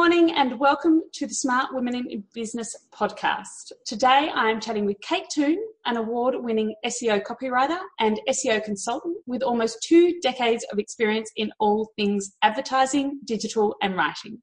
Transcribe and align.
morning 0.00 0.32
and 0.32 0.58
welcome 0.58 1.02
to 1.12 1.26
the 1.26 1.34
Smart 1.34 1.74
Women 1.74 1.94
in 1.94 2.24
Business 2.32 2.74
podcast. 2.90 3.70
Today 3.84 4.30
I 4.34 4.48
am 4.48 4.58
chatting 4.58 4.86
with 4.86 4.98
Kate 5.02 5.28
Toon, 5.30 5.62
an 5.84 5.98
award 5.98 6.34
winning 6.38 6.74
SEO 6.86 7.22
copywriter 7.22 7.78
and 7.98 8.18
SEO 8.30 8.64
consultant 8.64 9.18
with 9.26 9.42
almost 9.42 9.82
two 9.82 10.18
decades 10.22 10.64
of 10.72 10.78
experience 10.78 11.30
in 11.36 11.52
all 11.60 11.92
things 11.96 12.32
advertising, 12.40 13.20
digital, 13.26 13.76
and 13.82 13.94
writing. 13.94 14.40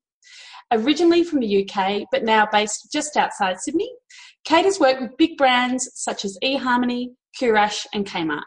Originally 0.72 1.24
from 1.24 1.40
the 1.40 1.68
UK, 1.68 2.04
but 2.12 2.24
now 2.24 2.48
based 2.52 2.90
just 2.94 3.18
outside 3.18 3.60
Sydney, 3.60 3.92
Kate 4.44 4.66
has 4.66 4.80
worked 4.80 5.02
with 5.02 5.18
big 5.18 5.38
brands 5.38 5.90
such 5.96 6.24
as 6.24 6.38
eHarmony, 6.44 7.16
Curash, 7.42 7.88
and 7.96 8.06
Kmart 8.06 8.44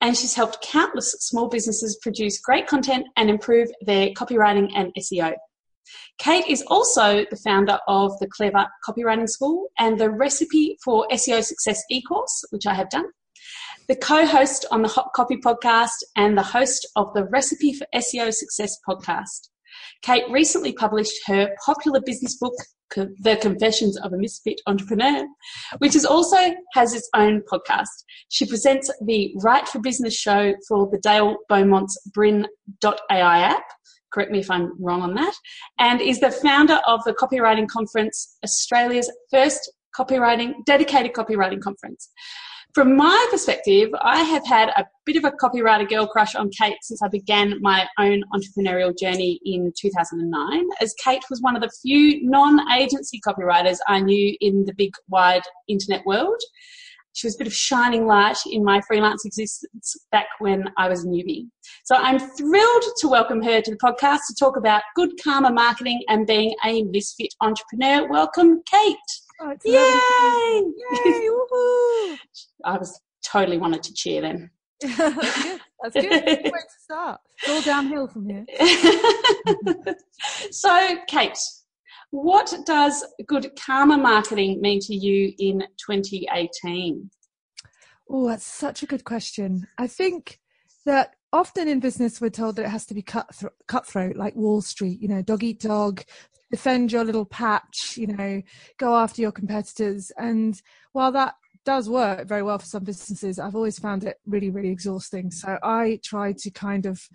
and 0.00 0.16
she's 0.16 0.34
helped 0.34 0.60
countless 0.62 1.12
small 1.20 1.48
businesses 1.48 1.96
produce 2.02 2.40
great 2.40 2.66
content 2.66 3.06
and 3.16 3.30
improve 3.30 3.68
their 3.86 4.08
copywriting 4.10 4.68
and 4.74 4.92
SEO. 4.98 5.32
Kate 6.18 6.46
is 6.48 6.62
also 6.68 7.24
the 7.30 7.40
founder 7.44 7.78
of 7.88 8.18
the 8.20 8.28
Clever 8.28 8.66
Copywriting 8.88 9.28
School 9.28 9.68
and 9.78 9.98
the 9.98 10.10
Recipe 10.10 10.76
for 10.84 11.06
SEO 11.12 11.42
Success 11.42 11.82
e-course, 11.90 12.44
which 12.50 12.66
I 12.66 12.74
have 12.74 12.90
done. 12.90 13.06
The 13.88 13.96
co-host 13.96 14.64
on 14.70 14.82
the 14.82 14.88
Hot 14.88 15.10
Copy 15.14 15.36
podcast 15.36 16.04
and 16.16 16.38
the 16.38 16.42
host 16.42 16.86
of 16.96 17.12
the 17.14 17.24
Recipe 17.24 17.72
for 17.72 17.86
SEO 17.94 18.32
Success 18.32 18.78
podcast. 18.88 19.48
Kate 20.02 20.24
recently 20.30 20.72
published 20.72 21.18
her 21.26 21.50
popular 21.64 22.00
business 22.00 22.36
book, 22.38 22.54
The 22.94 23.38
Confessions 23.40 23.98
of 23.98 24.12
a 24.12 24.18
Misfit 24.18 24.60
Entrepreneur, 24.66 25.26
which 25.78 25.96
is 25.96 26.04
also 26.04 26.54
has 26.74 26.94
its 26.94 27.08
own 27.14 27.42
podcast. 27.50 27.88
She 28.28 28.46
presents 28.46 28.90
the 29.04 29.34
Write 29.42 29.68
for 29.68 29.80
Business 29.80 30.14
show 30.14 30.54
for 30.68 30.88
the 30.90 30.98
Dale 30.98 31.36
Beaumont's 31.48 31.98
Brin.ai 32.12 33.38
app. 33.40 33.64
Correct 34.12 34.30
me 34.30 34.40
if 34.40 34.50
I'm 34.50 34.72
wrong 34.82 35.02
on 35.02 35.14
that. 35.14 35.34
And 35.78 36.00
is 36.00 36.20
the 36.20 36.30
founder 36.30 36.80
of 36.86 37.02
the 37.04 37.12
Copywriting 37.12 37.68
Conference, 37.68 38.36
Australia's 38.44 39.10
first 39.30 39.70
copywriting, 39.96 40.52
dedicated 40.64 41.12
copywriting 41.12 41.60
conference. 41.60 42.10
From 42.74 42.96
my 42.96 43.26
perspective, 43.30 43.90
I 44.00 44.22
have 44.22 44.46
had 44.46 44.70
a 44.70 44.86
bit 45.04 45.16
of 45.16 45.24
a 45.24 45.32
copywriter 45.32 45.86
girl 45.86 46.06
crush 46.06 46.34
on 46.34 46.48
Kate 46.58 46.78
since 46.80 47.02
I 47.02 47.08
began 47.08 47.60
my 47.60 47.86
own 47.98 48.22
entrepreneurial 48.34 48.98
journey 48.98 49.38
in 49.44 49.74
2009, 49.78 50.64
as 50.80 50.94
Kate 51.04 51.22
was 51.28 51.42
one 51.42 51.54
of 51.54 51.60
the 51.60 51.70
few 51.82 52.26
non 52.26 52.66
agency 52.72 53.20
copywriters 53.26 53.76
I 53.88 54.00
knew 54.00 54.34
in 54.40 54.64
the 54.64 54.72
big 54.72 54.94
wide 55.08 55.42
internet 55.68 56.06
world. 56.06 56.40
She 57.14 57.26
was 57.26 57.34
a 57.34 57.38
bit 57.38 57.46
of 57.46 57.52
shining 57.52 58.06
light 58.06 58.38
in 58.50 58.64
my 58.64 58.80
freelance 58.80 59.24
existence 59.24 59.96
back 60.10 60.26
when 60.38 60.64
I 60.78 60.88
was 60.88 61.04
a 61.04 61.08
newbie. 61.08 61.46
So 61.84 61.94
I'm 61.94 62.18
thrilled 62.18 62.84
to 62.98 63.08
welcome 63.08 63.42
her 63.42 63.60
to 63.60 63.70
the 63.70 63.76
podcast 63.76 64.20
to 64.28 64.34
talk 64.38 64.56
about 64.56 64.82
good 64.96 65.10
karma 65.22 65.52
marketing 65.52 66.02
and 66.08 66.26
being 66.26 66.54
a 66.64 66.84
misfit 66.84 67.34
entrepreneur. 67.42 68.08
Welcome, 68.08 68.62
Kate. 68.70 68.96
Oh, 69.40 69.54
Yay! 69.64 70.62
Yay! 71.04 71.28
Woohoo! 71.28 72.18
I 72.64 72.78
was 72.78 72.98
totally 73.24 73.58
wanted 73.58 73.82
to 73.82 73.92
cheer 73.92 74.22
then. 74.22 74.50
That's 74.82 74.96
good. 74.96 75.60
That's 75.82 75.94
good. 75.94 76.44
Way 76.44 76.50
to 76.50 76.80
start. 76.82 77.20
It's 77.42 77.50
all 77.50 77.62
downhill 77.62 78.08
from 78.08 78.28
here. 78.28 78.46
so, 80.50 80.96
Kate, 81.08 81.38
what 82.12 82.54
does 82.66 83.04
good 83.26 83.50
karma 83.58 83.96
marketing 83.96 84.60
mean 84.60 84.80
to 84.80 84.94
you 84.94 85.32
in 85.38 85.60
2018? 85.84 87.10
Oh, 88.08 88.28
that's 88.28 88.44
such 88.44 88.82
a 88.82 88.86
good 88.86 89.04
question. 89.04 89.66
I 89.78 89.86
think 89.86 90.38
that 90.84 91.14
often 91.32 91.68
in 91.68 91.80
business 91.80 92.20
we're 92.20 92.28
told 92.28 92.56
that 92.56 92.66
it 92.66 92.68
has 92.68 92.84
to 92.86 92.94
be 92.94 93.00
cutthroat, 93.00 93.54
cutthroat 93.66 94.16
like 94.16 94.36
Wall 94.36 94.60
Street, 94.60 95.00
you 95.00 95.08
know, 95.08 95.22
dog 95.22 95.42
eat 95.42 95.60
dog, 95.60 96.02
defend 96.50 96.92
your 96.92 97.02
little 97.02 97.24
patch, 97.24 97.96
you 97.96 98.08
know, 98.08 98.42
go 98.76 98.94
after 98.94 99.22
your 99.22 99.32
competitors. 99.32 100.12
And 100.18 100.60
while 100.92 101.12
that 101.12 101.36
does 101.64 101.88
work 101.88 102.28
very 102.28 102.42
well 102.42 102.58
for 102.58 102.66
some 102.66 102.84
businesses, 102.84 103.38
I've 103.38 103.56
always 103.56 103.78
found 103.78 104.04
it 104.04 104.20
really, 104.26 104.50
really 104.50 104.68
exhausting. 104.68 105.30
So 105.30 105.58
I 105.62 105.98
try 106.04 106.34
to 106.40 106.50
kind 106.50 106.84
of 106.84 107.08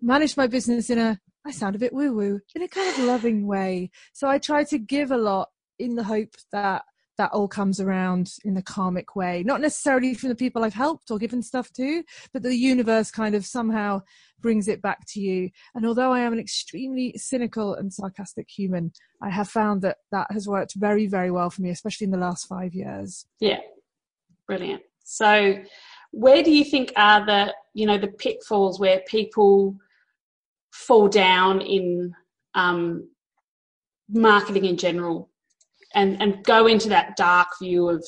manage 0.00 0.36
my 0.36 0.46
business 0.46 0.88
in 0.88 0.98
a, 1.00 1.18
I 1.46 1.52
sound 1.52 1.76
a 1.76 1.78
bit 1.78 1.92
woo 1.92 2.12
woo, 2.12 2.40
in 2.56 2.62
a 2.62 2.68
kind 2.68 2.88
of 2.88 3.04
loving 3.04 3.46
way. 3.46 3.90
So 4.12 4.28
I 4.28 4.38
try 4.38 4.64
to 4.64 4.78
give 4.78 5.12
a 5.12 5.16
lot 5.16 5.50
in 5.78 5.94
the 5.94 6.04
hope 6.04 6.34
that 6.50 6.82
that 7.18 7.32
all 7.32 7.48
comes 7.48 7.80
around 7.80 8.34
in 8.44 8.56
a 8.56 8.62
karmic 8.62 9.16
way. 9.16 9.42
Not 9.42 9.60
necessarily 9.60 10.12
from 10.12 10.28
the 10.28 10.34
people 10.34 10.64
I've 10.64 10.74
helped 10.74 11.10
or 11.10 11.18
given 11.18 11.42
stuff 11.42 11.72
to, 11.74 12.02
but 12.32 12.42
the 12.42 12.54
universe 12.54 13.10
kind 13.10 13.34
of 13.34 13.46
somehow 13.46 14.02
brings 14.40 14.68
it 14.68 14.82
back 14.82 15.06
to 15.08 15.20
you. 15.20 15.50
And 15.74 15.86
although 15.86 16.12
I 16.12 16.20
am 16.20 16.34
an 16.34 16.38
extremely 16.38 17.14
cynical 17.16 17.74
and 17.74 17.92
sarcastic 17.92 18.50
human, 18.50 18.92
I 19.22 19.30
have 19.30 19.48
found 19.48 19.80
that 19.82 19.98
that 20.12 20.26
has 20.30 20.46
worked 20.46 20.74
very, 20.76 21.06
very 21.06 21.30
well 21.30 21.48
for 21.48 21.62
me, 21.62 21.70
especially 21.70 22.04
in 22.04 22.10
the 22.10 22.18
last 22.18 22.46
five 22.46 22.74
years. 22.74 23.26
Yeah, 23.40 23.60
brilliant. 24.46 24.82
So, 25.04 25.62
where 26.10 26.42
do 26.42 26.50
you 26.50 26.64
think 26.64 26.92
are 26.96 27.24
the 27.24 27.54
you 27.74 27.86
know 27.86 27.98
the 27.98 28.08
pitfalls 28.08 28.80
where 28.80 29.02
people 29.06 29.76
fall 30.76 31.08
down 31.08 31.60
in 31.60 32.14
um, 32.54 33.08
marketing 34.08 34.64
in 34.64 34.76
general, 34.76 35.30
and 35.94 36.20
and 36.20 36.44
go 36.44 36.66
into 36.66 36.88
that 36.90 37.16
dark 37.16 37.48
view 37.60 37.88
of 37.88 38.06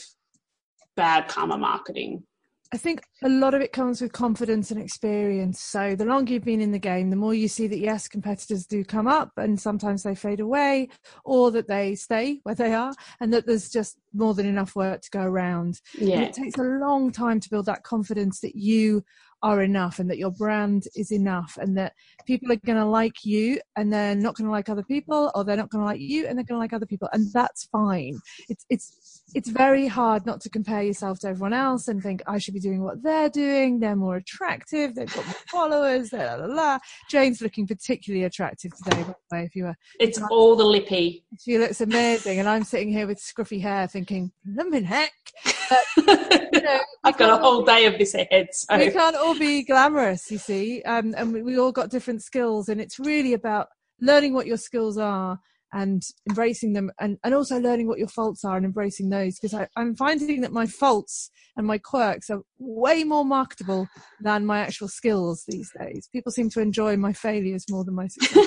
bad 0.96 1.28
karma 1.28 1.56
marketing? 1.56 2.24
I 2.70 2.76
think 2.76 3.00
a 3.24 3.30
lot 3.30 3.54
of 3.54 3.62
it 3.62 3.72
comes 3.72 4.02
with 4.02 4.12
confidence 4.12 4.70
and 4.70 4.78
experience. 4.78 5.58
So 5.58 5.94
the 5.96 6.04
longer 6.04 6.34
you've 6.34 6.44
been 6.44 6.60
in 6.60 6.72
the 6.72 6.78
game, 6.78 7.08
the 7.08 7.16
more 7.16 7.32
you 7.32 7.48
see 7.48 7.66
that 7.66 7.78
yes, 7.78 8.08
competitors 8.08 8.66
do 8.66 8.84
come 8.84 9.06
up 9.06 9.30
and 9.38 9.58
sometimes 9.58 10.02
they 10.02 10.14
fade 10.14 10.40
away 10.40 10.90
or 11.24 11.50
that 11.52 11.66
they 11.66 11.94
stay 11.94 12.40
where 12.42 12.54
they 12.54 12.74
are 12.74 12.92
and 13.20 13.32
that 13.32 13.46
there's 13.46 13.70
just 13.70 13.96
more 14.12 14.34
than 14.34 14.44
enough 14.44 14.76
work 14.76 15.00
to 15.00 15.10
go 15.10 15.22
around. 15.22 15.80
Yeah. 15.98 16.16
And 16.16 16.24
it 16.24 16.34
takes 16.34 16.58
a 16.58 16.62
long 16.62 17.10
time 17.10 17.40
to 17.40 17.48
build 17.48 17.66
that 17.66 17.84
confidence 17.84 18.40
that 18.40 18.54
you 18.54 19.02
are 19.43 19.62
enough 19.62 19.99
and 19.99 20.10
that 20.10 20.19
your 20.19 20.31
brand 20.31 20.84
is 20.97 21.12
enough 21.12 21.59
and 21.60 21.76
that 21.76 21.93
people 22.26 22.50
are 22.50 22.56
going 22.56 22.78
to 22.78 22.84
like 22.84 23.25
you 23.25 23.60
and 23.76 23.93
they're 23.93 24.15
not 24.15 24.34
going 24.34 24.47
to 24.47 24.50
like 24.53 24.69
other 24.69 24.82
people 24.82 25.31
or 25.34 25.44
they're 25.44 25.56
not 25.56 25.71
going 25.71 25.81
to 25.82 25.87
like 25.87 26.00
you 26.00 26.26
and 26.26 26.37
they're 26.37 26.44
going 26.44 26.56
to 26.56 26.62
like 26.62 26.72
other 26.72 26.87
people 26.87 27.09
and 27.12 27.32
that's 27.32 27.66
fine 27.66 28.19
it's 28.48 28.65
it's 28.69 29.22
it's 29.34 29.48
very 29.50 29.87
hard 29.87 30.25
not 30.27 30.41
to 30.41 30.48
compare 30.48 30.82
yourself 30.82 31.19
to 31.21 31.28
everyone 31.28 31.53
else 31.53 31.88
and 31.88 32.03
think 32.03 32.22
i 32.27 32.38
should 32.38 32.54
be 32.54 32.60
doing 32.60 32.82
what 32.82 33.03
they're 33.03 33.28
doing 33.28 33.78
they're 33.78 33.97
more 33.97 34.16
attractive 34.16 34.94
they've 34.94 35.15
got 35.15 35.25
more 35.25 35.34
followers 35.50 36.12
la, 36.12 36.34
la, 36.34 36.47
la. 36.47 36.78
jane's 37.10 37.41
looking 37.41 37.66
particularly 37.66 38.25
attractive 38.25 38.72
today 38.77 39.03
by 39.03 39.15
the 39.31 39.37
way 39.37 39.44
if 39.44 39.54
you 39.54 39.65
were 39.65 39.77
It's 40.00 40.21
all 40.31 40.56
the 40.56 40.65
lippy. 40.65 41.25
she 41.41 41.59
looks 41.59 41.81
amazing 41.81 42.38
and 42.38 42.48
i'm 42.48 42.65
sitting 42.65 42.91
here 42.91 43.06
with 43.06 43.19
scruffy 43.19 43.60
hair 43.60 43.87
thinking 43.87 44.32
blooming 44.44 44.84
heck 44.84 45.12
but, 45.69 46.48
you 46.53 46.60
know, 46.62 46.81
I've 47.04 47.16
got 47.16 47.38
a 47.38 47.43
whole 47.43 47.65
day 47.65 47.87
of 47.87 47.98
this 47.98 48.15
ahead. 48.15 48.48
So 48.53 48.77
we 48.77 48.91
can't 48.91 49.16
all 49.16 49.28
be 49.34 49.62
glamorous, 49.65 50.31
you 50.31 50.39
see, 50.39 50.83
um, 50.83 51.15
and 51.16 51.33
we, 51.33 51.43
we 51.43 51.59
all 51.59 51.72
got 51.72 51.91
different 51.91 52.22
skills, 52.22 52.69
and 52.69 52.81
it's 52.81 52.99
really 52.99 53.33
about 53.33 53.69
learning 54.00 54.34
what 54.34 54.47
your 54.47 54.56
skills 54.56 54.99
are 54.99 55.39
and 55.72 56.03
embracing 56.28 56.72
them, 56.72 56.91
and, 57.00 57.19
and 57.25 57.34
also 57.34 57.59
learning 57.59 57.89
what 57.89 57.99
your 57.99 58.09
faults 58.09 58.44
are 58.44 58.56
and 58.56 58.65
embracing 58.65 59.11
those. 59.11 59.39
Because 59.39 59.66
I'm 59.77 59.94
finding 59.97 60.41
that 60.41 60.53
my 60.53 60.66
faults 60.66 61.31
and 61.56 61.66
my 61.66 61.78
quirks 61.78 62.31
are 62.31 62.41
way 62.59 63.05
more 63.05 63.25
marketable 63.25 63.89
than 64.21 64.47
my 64.47 64.61
actual 64.61 64.89
skills 64.89 65.45
these 65.47 65.71
days. 65.78 66.09
People 66.12 66.33
seem 66.33 66.49
to 66.50 66.60
enjoy 66.60 66.97
my 66.97 67.12
failures 67.12 67.65
more 67.69 67.84
than 67.84 67.95
my 67.95 68.06
success. 68.06 68.47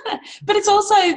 but 0.44 0.56
it's 0.56 0.68
also 0.68 1.16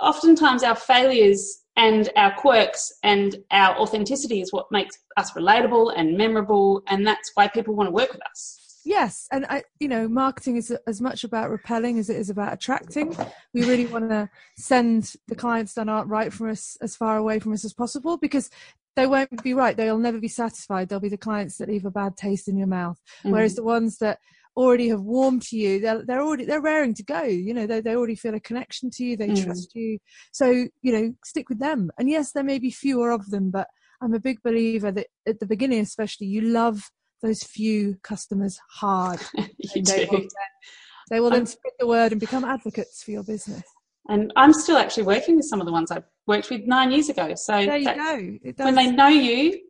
oftentimes 0.00 0.62
our 0.62 0.76
failures 0.76 1.61
and 1.76 2.10
our 2.16 2.34
quirks 2.34 2.92
and 3.02 3.36
our 3.50 3.76
authenticity 3.78 4.40
is 4.40 4.52
what 4.52 4.66
makes 4.70 4.98
us 5.16 5.32
relatable 5.32 5.92
and 5.96 6.16
memorable 6.16 6.82
and 6.88 7.06
that's 7.06 7.30
why 7.34 7.48
people 7.48 7.74
want 7.74 7.86
to 7.86 7.92
work 7.92 8.12
with 8.12 8.22
us 8.30 8.58
Yes, 8.84 9.28
and 9.30 9.46
I, 9.48 9.62
you 9.78 9.86
know, 9.86 10.08
marketing 10.08 10.56
is 10.56 10.76
as 10.86 11.00
much 11.00 11.22
about 11.22 11.50
repelling 11.50 11.98
as 11.98 12.10
it 12.10 12.16
is 12.16 12.30
about 12.30 12.52
attracting. 12.52 13.16
We 13.54 13.64
really 13.64 13.86
want 13.86 14.08
to 14.10 14.28
send 14.56 15.14
the 15.28 15.34
clients 15.34 15.74
that 15.74 15.88
aren't 15.88 16.08
right 16.08 16.32
from 16.32 16.50
us 16.50 16.76
as 16.80 16.96
far 16.96 17.16
away 17.16 17.38
from 17.38 17.52
us 17.52 17.64
as 17.64 17.72
possible 17.72 18.16
because 18.16 18.50
they 18.96 19.06
won't 19.06 19.42
be 19.42 19.54
right. 19.54 19.76
They'll 19.76 19.98
never 19.98 20.18
be 20.18 20.28
satisfied. 20.28 20.88
They'll 20.88 21.00
be 21.00 21.08
the 21.08 21.16
clients 21.16 21.58
that 21.58 21.68
leave 21.68 21.84
a 21.84 21.90
bad 21.90 22.16
taste 22.16 22.48
in 22.48 22.56
your 22.56 22.66
mouth. 22.66 23.00
Mm. 23.24 23.32
Whereas 23.32 23.54
the 23.54 23.62
ones 23.62 23.98
that 23.98 24.18
already 24.56 24.88
have 24.88 25.00
warmed 25.00 25.42
to 25.42 25.56
you, 25.56 25.80
they're, 25.80 26.04
they're 26.06 26.22
already 26.22 26.44
they're 26.44 26.60
raring 26.60 26.94
to 26.94 27.02
go. 27.04 27.22
You 27.22 27.54
know, 27.54 27.66
they 27.66 27.80
they 27.80 27.94
already 27.96 28.16
feel 28.16 28.34
a 28.34 28.40
connection 28.40 28.90
to 28.94 29.04
you. 29.04 29.16
They 29.16 29.28
Mm. 29.28 29.44
trust 29.44 29.74
you. 29.74 29.98
So 30.32 30.46
you 30.82 30.92
know, 30.92 31.14
stick 31.24 31.48
with 31.48 31.58
them. 31.58 31.90
And 31.98 32.08
yes, 32.08 32.32
there 32.32 32.44
may 32.44 32.58
be 32.58 32.70
fewer 32.70 33.10
of 33.10 33.30
them, 33.30 33.50
but 33.50 33.68
I'm 34.00 34.14
a 34.14 34.20
big 34.20 34.42
believer 34.42 34.90
that 34.92 35.06
at 35.26 35.40
the 35.40 35.46
beginning, 35.46 35.80
especially, 35.80 36.26
you 36.26 36.40
love 36.42 36.90
those 37.22 37.42
few 37.44 37.96
customers 38.02 38.58
hard. 38.80 39.20
you 39.58 39.82
they 39.82 40.06
will 40.10 40.18
do 40.18 40.22
then, 40.22 40.28
they 41.10 41.20
will 41.20 41.30
then 41.30 41.46
spread 41.46 41.72
the 41.78 41.86
word 41.86 42.12
and 42.12 42.20
become 42.20 42.44
advocates 42.44 43.02
for 43.02 43.12
your 43.12 43.22
business. 43.24 43.62
and 44.08 44.32
i'm 44.36 44.52
still 44.52 44.76
actually 44.76 45.04
working 45.04 45.36
with 45.36 45.44
some 45.44 45.60
of 45.60 45.66
the 45.66 45.72
ones 45.72 45.92
i 45.92 46.02
worked 46.26 46.50
with 46.50 46.62
nine 46.66 46.90
years 46.90 47.08
ago 47.08 47.26
so 47.36 47.52
There 47.64 47.76
you 47.76 47.94
go. 47.94 48.64
When 48.64 48.74
they 48.74 48.90
know 48.90 49.06
you 49.06 49.60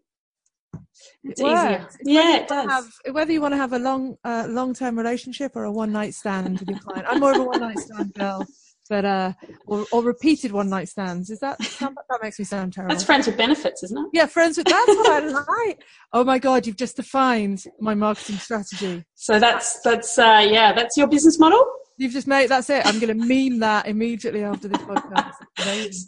it's 1.24 1.40
it 1.40 1.46
easier 1.46 1.78
works. 1.80 1.96
yeah 2.04 2.36
it 2.38 2.48
Whether 2.48 2.52
you 2.52 2.60
wanna 2.60 2.66
does 2.66 2.70
Have, 2.70 3.14
whether 3.14 3.32
you 3.32 3.40
want 3.40 3.52
to 3.52 3.58
have 3.58 3.72
a 3.72 3.78
long, 3.78 4.16
uh, 4.24 4.46
long-term 4.48 4.96
relationship 4.98 5.52
or 5.56 5.64
a 5.64 5.72
one-night 5.72 6.14
stand 6.14 6.60
with 6.60 6.68
your 6.68 6.78
client, 6.78 7.06
I'm 7.08 7.20
more 7.20 7.32
of 7.32 7.38
a 7.38 7.44
one-night 7.44 7.78
stand 7.78 8.14
girl. 8.14 8.46
but 8.90 9.04
uh, 9.04 9.32
or, 9.66 9.86
or 9.92 10.02
repeated 10.02 10.52
one 10.52 10.68
night 10.68 10.88
stands. 10.88 11.30
Is 11.30 11.38
that 11.40 11.56
that 11.80 12.18
makes 12.22 12.38
me 12.38 12.44
sound 12.44 12.72
terrible? 12.72 12.94
That's 12.94 13.04
friends 13.04 13.26
with 13.26 13.36
benefits, 13.36 13.82
isn't 13.84 13.96
it? 13.96 14.06
Yeah, 14.12 14.26
friends 14.26 14.58
with. 14.58 14.66
That's 14.66 14.86
what 14.88 15.10
I 15.10 15.18
like. 15.66 15.82
Oh 16.12 16.24
my 16.24 16.38
god, 16.38 16.66
you've 16.66 16.76
just 16.76 16.96
defined 16.96 17.64
my 17.80 17.94
marketing 17.94 18.36
strategy. 18.36 19.04
So 19.14 19.38
that's 19.38 19.80
that's 19.80 20.18
uh, 20.18 20.46
yeah, 20.50 20.72
that's 20.74 20.96
your 20.96 21.06
business 21.06 21.38
model. 21.38 21.64
You've 21.96 22.12
just 22.12 22.26
made 22.26 22.48
that's 22.48 22.68
it. 22.70 22.84
I'm 22.84 22.98
going 22.98 23.16
to 23.16 23.24
meme 23.26 23.60
that 23.60 23.86
immediately 23.86 24.42
after 24.42 24.66
this 24.68 24.82
podcast. 24.82 25.34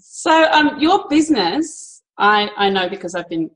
So 0.03 0.45
um, 0.51 0.79
your 0.81 1.07
business, 1.09 2.03
I 2.19 2.49
I 2.57 2.71
know 2.71 2.89
because 2.89 3.15
I've 3.15 3.29
been 3.29 3.51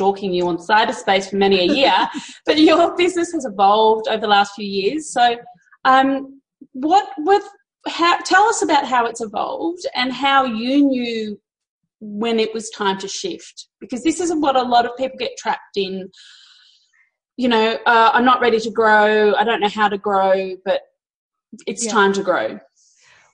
stalking 0.00 0.32
you 0.32 0.48
on 0.48 0.56
cyberspace 0.56 1.28
for 1.28 1.36
many 1.36 1.60
a 1.60 1.74
year, 1.74 2.08
but 2.46 2.58
your 2.58 2.96
business 2.96 3.32
has 3.32 3.44
evolved 3.44 4.08
over 4.08 4.20
the 4.20 4.26
last 4.26 4.54
few 4.54 4.66
years. 4.66 5.12
So 5.12 5.36
um, 5.84 6.40
what 6.72 7.06
with 7.18 7.44
how, 7.86 8.18
tell 8.20 8.44
us 8.44 8.62
about 8.62 8.86
how 8.86 9.04
it's 9.04 9.20
evolved 9.20 9.86
and 9.94 10.10
how 10.10 10.44
you 10.44 10.86
knew 10.86 11.40
when 12.00 12.40
it 12.40 12.54
was 12.54 12.70
time 12.70 12.98
to 12.98 13.08
shift 13.08 13.68
because 13.78 14.02
this 14.02 14.20
is 14.20 14.32
what 14.34 14.56
a 14.56 14.62
lot 14.62 14.86
of 14.86 14.96
people 14.96 15.18
get 15.18 15.36
trapped 15.36 15.76
in 15.76 16.08
you 17.36 17.46
know 17.46 17.78
uh, 17.84 18.10
i'm 18.14 18.24
not 18.24 18.40
ready 18.40 18.58
to 18.58 18.70
grow 18.70 19.34
i 19.34 19.44
don't 19.44 19.60
know 19.60 19.68
how 19.68 19.86
to 19.86 19.98
grow 19.98 20.56
but 20.64 20.80
it's 21.66 21.84
yeah. 21.84 21.92
time 21.92 22.10
to 22.10 22.22
grow 22.22 22.58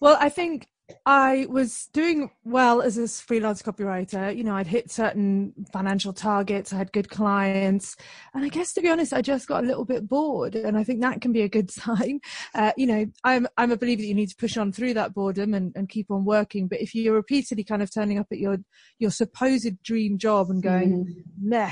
well 0.01 0.17
i 0.21 0.29
think 0.29 0.67
I 1.05 1.47
was 1.49 1.89
doing 1.93 2.31
well 2.45 2.81
as 2.81 2.97
a 2.97 3.09
freelance 3.09 3.63
copywriter. 3.63 4.37
You 4.37 4.45
know, 4.45 4.55
I'd 4.55 4.67
hit 4.67 4.91
certain 4.91 5.53
financial 5.73 6.13
targets, 6.13 6.73
I 6.73 6.77
had 6.77 6.93
good 6.93 7.11
clients. 7.11 7.97
And 8.35 8.45
I 8.45 8.49
guess 8.49 8.73
to 8.75 8.81
be 8.81 8.89
honest, 8.89 9.13
I 9.13 9.21
just 9.23 9.49
got 9.49 9.65
a 9.65 9.67
little 9.67 9.85
bit 9.85 10.09
bored. 10.09 10.55
And 10.55 10.77
I 10.77 10.85
think 10.85 11.01
that 11.01 11.21
can 11.21 11.33
be 11.33 11.43
a 11.43 11.49
good 11.49 11.71
sign. 11.73 12.21
Uh, 12.55 12.73
you 12.77 12.87
know, 12.87 13.07
I'm, 13.25 13.49
I'm 13.57 13.73
a 13.73 13.77
believer 13.77 14.03
that 14.03 14.09
you 14.09 14.15
need 14.15 14.31
to 14.31 14.37
push 14.37 14.57
on 14.57 14.73
through 14.73 14.95
that 14.95 15.15
boredom 15.15 15.55
and, 15.55 15.73
and 15.75 15.89
keep 15.89 16.11
on 16.11 16.25
working. 16.25 16.69
But 16.69 16.81
if 16.81 16.95
you're 16.95 17.15
repeatedly 17.15 17.65
kind 17.65 17.83
of 17.83 17.93
turning 17.93 18.19
up 18.19 18.29
at 18.31 18.39
your, 18.39 18.59
your 18.99 19.11
supposed 19.11 19.83
dream 19.83 20.19
job 20.19 20.51
and 20.51 20.63
going, 20.63 21.05
mm. 21.05 21.23
nah, 21.41 21.71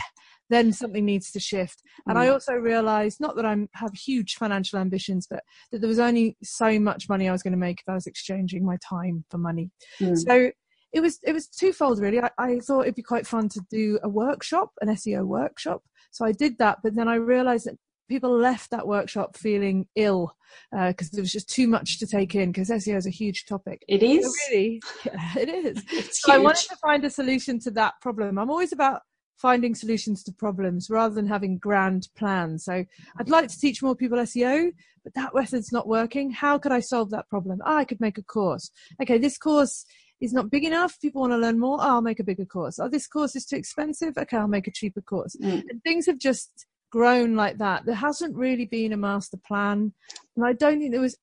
then 0.51 0.73
something 0.73 1.05
needs 1.05 1.31
to 1.33 1.41
shift. 1.41 1.83
And 2.07 2.17
mm. 2.17 2.21
I 2.21 2.29
also 2.29 2.55
realized, 2.55 3.21
not 3.21 3.37
that 3.37 3.47
I 3.47 3.57
have 3.75 3.95
huge 3.95 4.35
financial 4.35 4.79
ambitions, 4.79 5.27
but 5.29 5.43
that 5.73 5.81
there 5.81 5.89
was 5.89 5.99
only 5.99 6.37
so 6.43 6.79
much 6.79 7.09
money 7.09 7.29
I 7.29 7.33
was 7.33 7.43
going 7.43 7.53
to 7.53 7.59
make 7.59 7.81
if 7.81 7.89
I 7.89 7.95
was 7.95 8.07
exchanging 8.07 8.65
my 8.65 8.77
time 8.87 9.25
for 9.31 9.39
money. 9.39 9.71
Mm. 10.01 10.17
So 10.19 10.51
it 10.93 11.01
was 11.01 11.19
it 11.25 11.33
was 11.33 11.49
twofold 11.49 11.99
really. 11.99 12.21
I, 12.21 12.31
I, 12.39 12.59
thought 12.61 12.83
it'd 12.83 12.95
be 12.95 13.03
quite 13.03 13.27
fun 13.27 13.49
to 13.51 13.61
do 13.69 13.99
a 14.03 14.09
workshop, 14.09 14.71
an 14.81 14.89
SEO 14.89 15.27
workshop. 15.27 15.83
So 16.13 16.25
I 16.25 16.33
did 16.33 16.59
that, 16.59 16.79
but 16.85 16.95
then 16.95 17.09
I 17.09 17.17
realized 17.17 17.67
that 17.67 17.77
people 18.09 18.37
left 18.37 18.71
that 18.71 18.87
workshop 18.87 19.37
feeling 19.37 19.87
ill 19.97 20.37
because 20.71 21.09
uh, 21.09 21.11
there 21.15 21.23
was 21.23 21.33
just 21.33 21.49
too 21.49 21.67
much 21.67 21.99
to 21.99 22.07
take 22.07 22.35
in 22.35 22.53
because 22.53 22.69
SEO 22.69 22.97
is 22.97 23.07
a 23.07 23.11
huge 23.11 23.47
topic. 23.47 23.83
It 23.89 24.03
is. 24.03 24.25
So 24.25 24.31
really, 24.51 24.83
yeah, 25.05 25.39
it 25.39 25.49
is. 25.49 26.11
so 26.21 26.33
I 26.33 26.39
wanted 26.39 26.69
to 26.69 26.77
find 26.77 27.05
a 27.05 27.11
solution 27.11 27.59
to 27.61 27.71
that 27.73 27.95
problem. 28.01 28.39
I'm 28.39 28.51
always 28.51 28.73
about 28.73 29.03
finding 29.45 29.75
solutions 29.75 30.23
to 30.23 30.33
problems 30.33 30.89
rather 30.89 31.15
than 31.15 31.27
having 31.27 31.59
grand 31.59 32.09
plans. 32.17 32.65
So 32.65 32.83
I'd 33.19 33.29
like 33.29 33.47
to 33.49 33.59
teach 33.59 33.83
more 33.83 33.95
people 33.95 34.17
SEO, 34.17 34.73
but 35.03 35.13
that 35.13 35.35
method's 35.35 35.71
not 35.71 35.87
working. 35.87 36.31
How 36.31 36.57
could 36.57 36.73
I 36.73 36.81
solve 36.81 37.11
that 37.11 37.29
problem? 37.29 37.61
Ah, 37.63 37.77
I 37.77 37.85
could 37.85 38.01
make 38.01 38.17
a 38.17 38.23
course. 38.23 38.71
Okay, 39.03 39.19
this 39.19 39.37
course 39.37 39.85
is 40.23 40.33
not 40.33 40.51
big 40.51 40.65
enough. 40.65 40.99
People 40.99 41.21
want 41.21 41.35
to 41.35 41.37
learn 41.37 41.59
more. 41.59 41.77
Oh, 41.79 41.97
I'll 41.97 42.01
make 42.01 42.21
a 42.21 42.25
bigger 42.25 42.47
course. 42.47 42.79
Oh, 42.79 42.89
this 42.89 43.07
course 43.07 43.37
is 43.37 43.45
too 43.45 43.57
expensive. 43.57 44.17
Okay, 44.17 44.39
I'll 44.39 44.49
make 44.49 44.67
a 44.67 44.73
cheaper 44.73 45.03
course. 45.03 45.37
Mm. 45.37 45.65
And 45.69 45.83
things 45.83 46.07
have 46.07 46.19
just 46.19 46.65
grown 46.91 47.37
like 47.37 47.59
that. 47.59 47.85
There 47.85 47.95
hasn't 47.95 48.35
really 48.35 48.65
been 48.65 48.95
a 48.95 48.97
master 48.97 49.37
plan. 49.37 49.93
And 50.37 50.47
I 50.47 50.55
don't 50.55 50.79
think 50.79 50.93
there 50.93 51.03
was, 51.03 51.19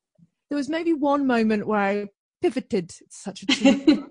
there 0.50 0.58
was 0.58 0.70
maybe 0.70 0.94
one 0.94 1.26
moment 1.26 1.66
where 1.66 1.80
I 1.80 2.08
pivoted. 2.40 2.92
It's 3.02 3.24
such 3.24 3.42
a 3.42 3.48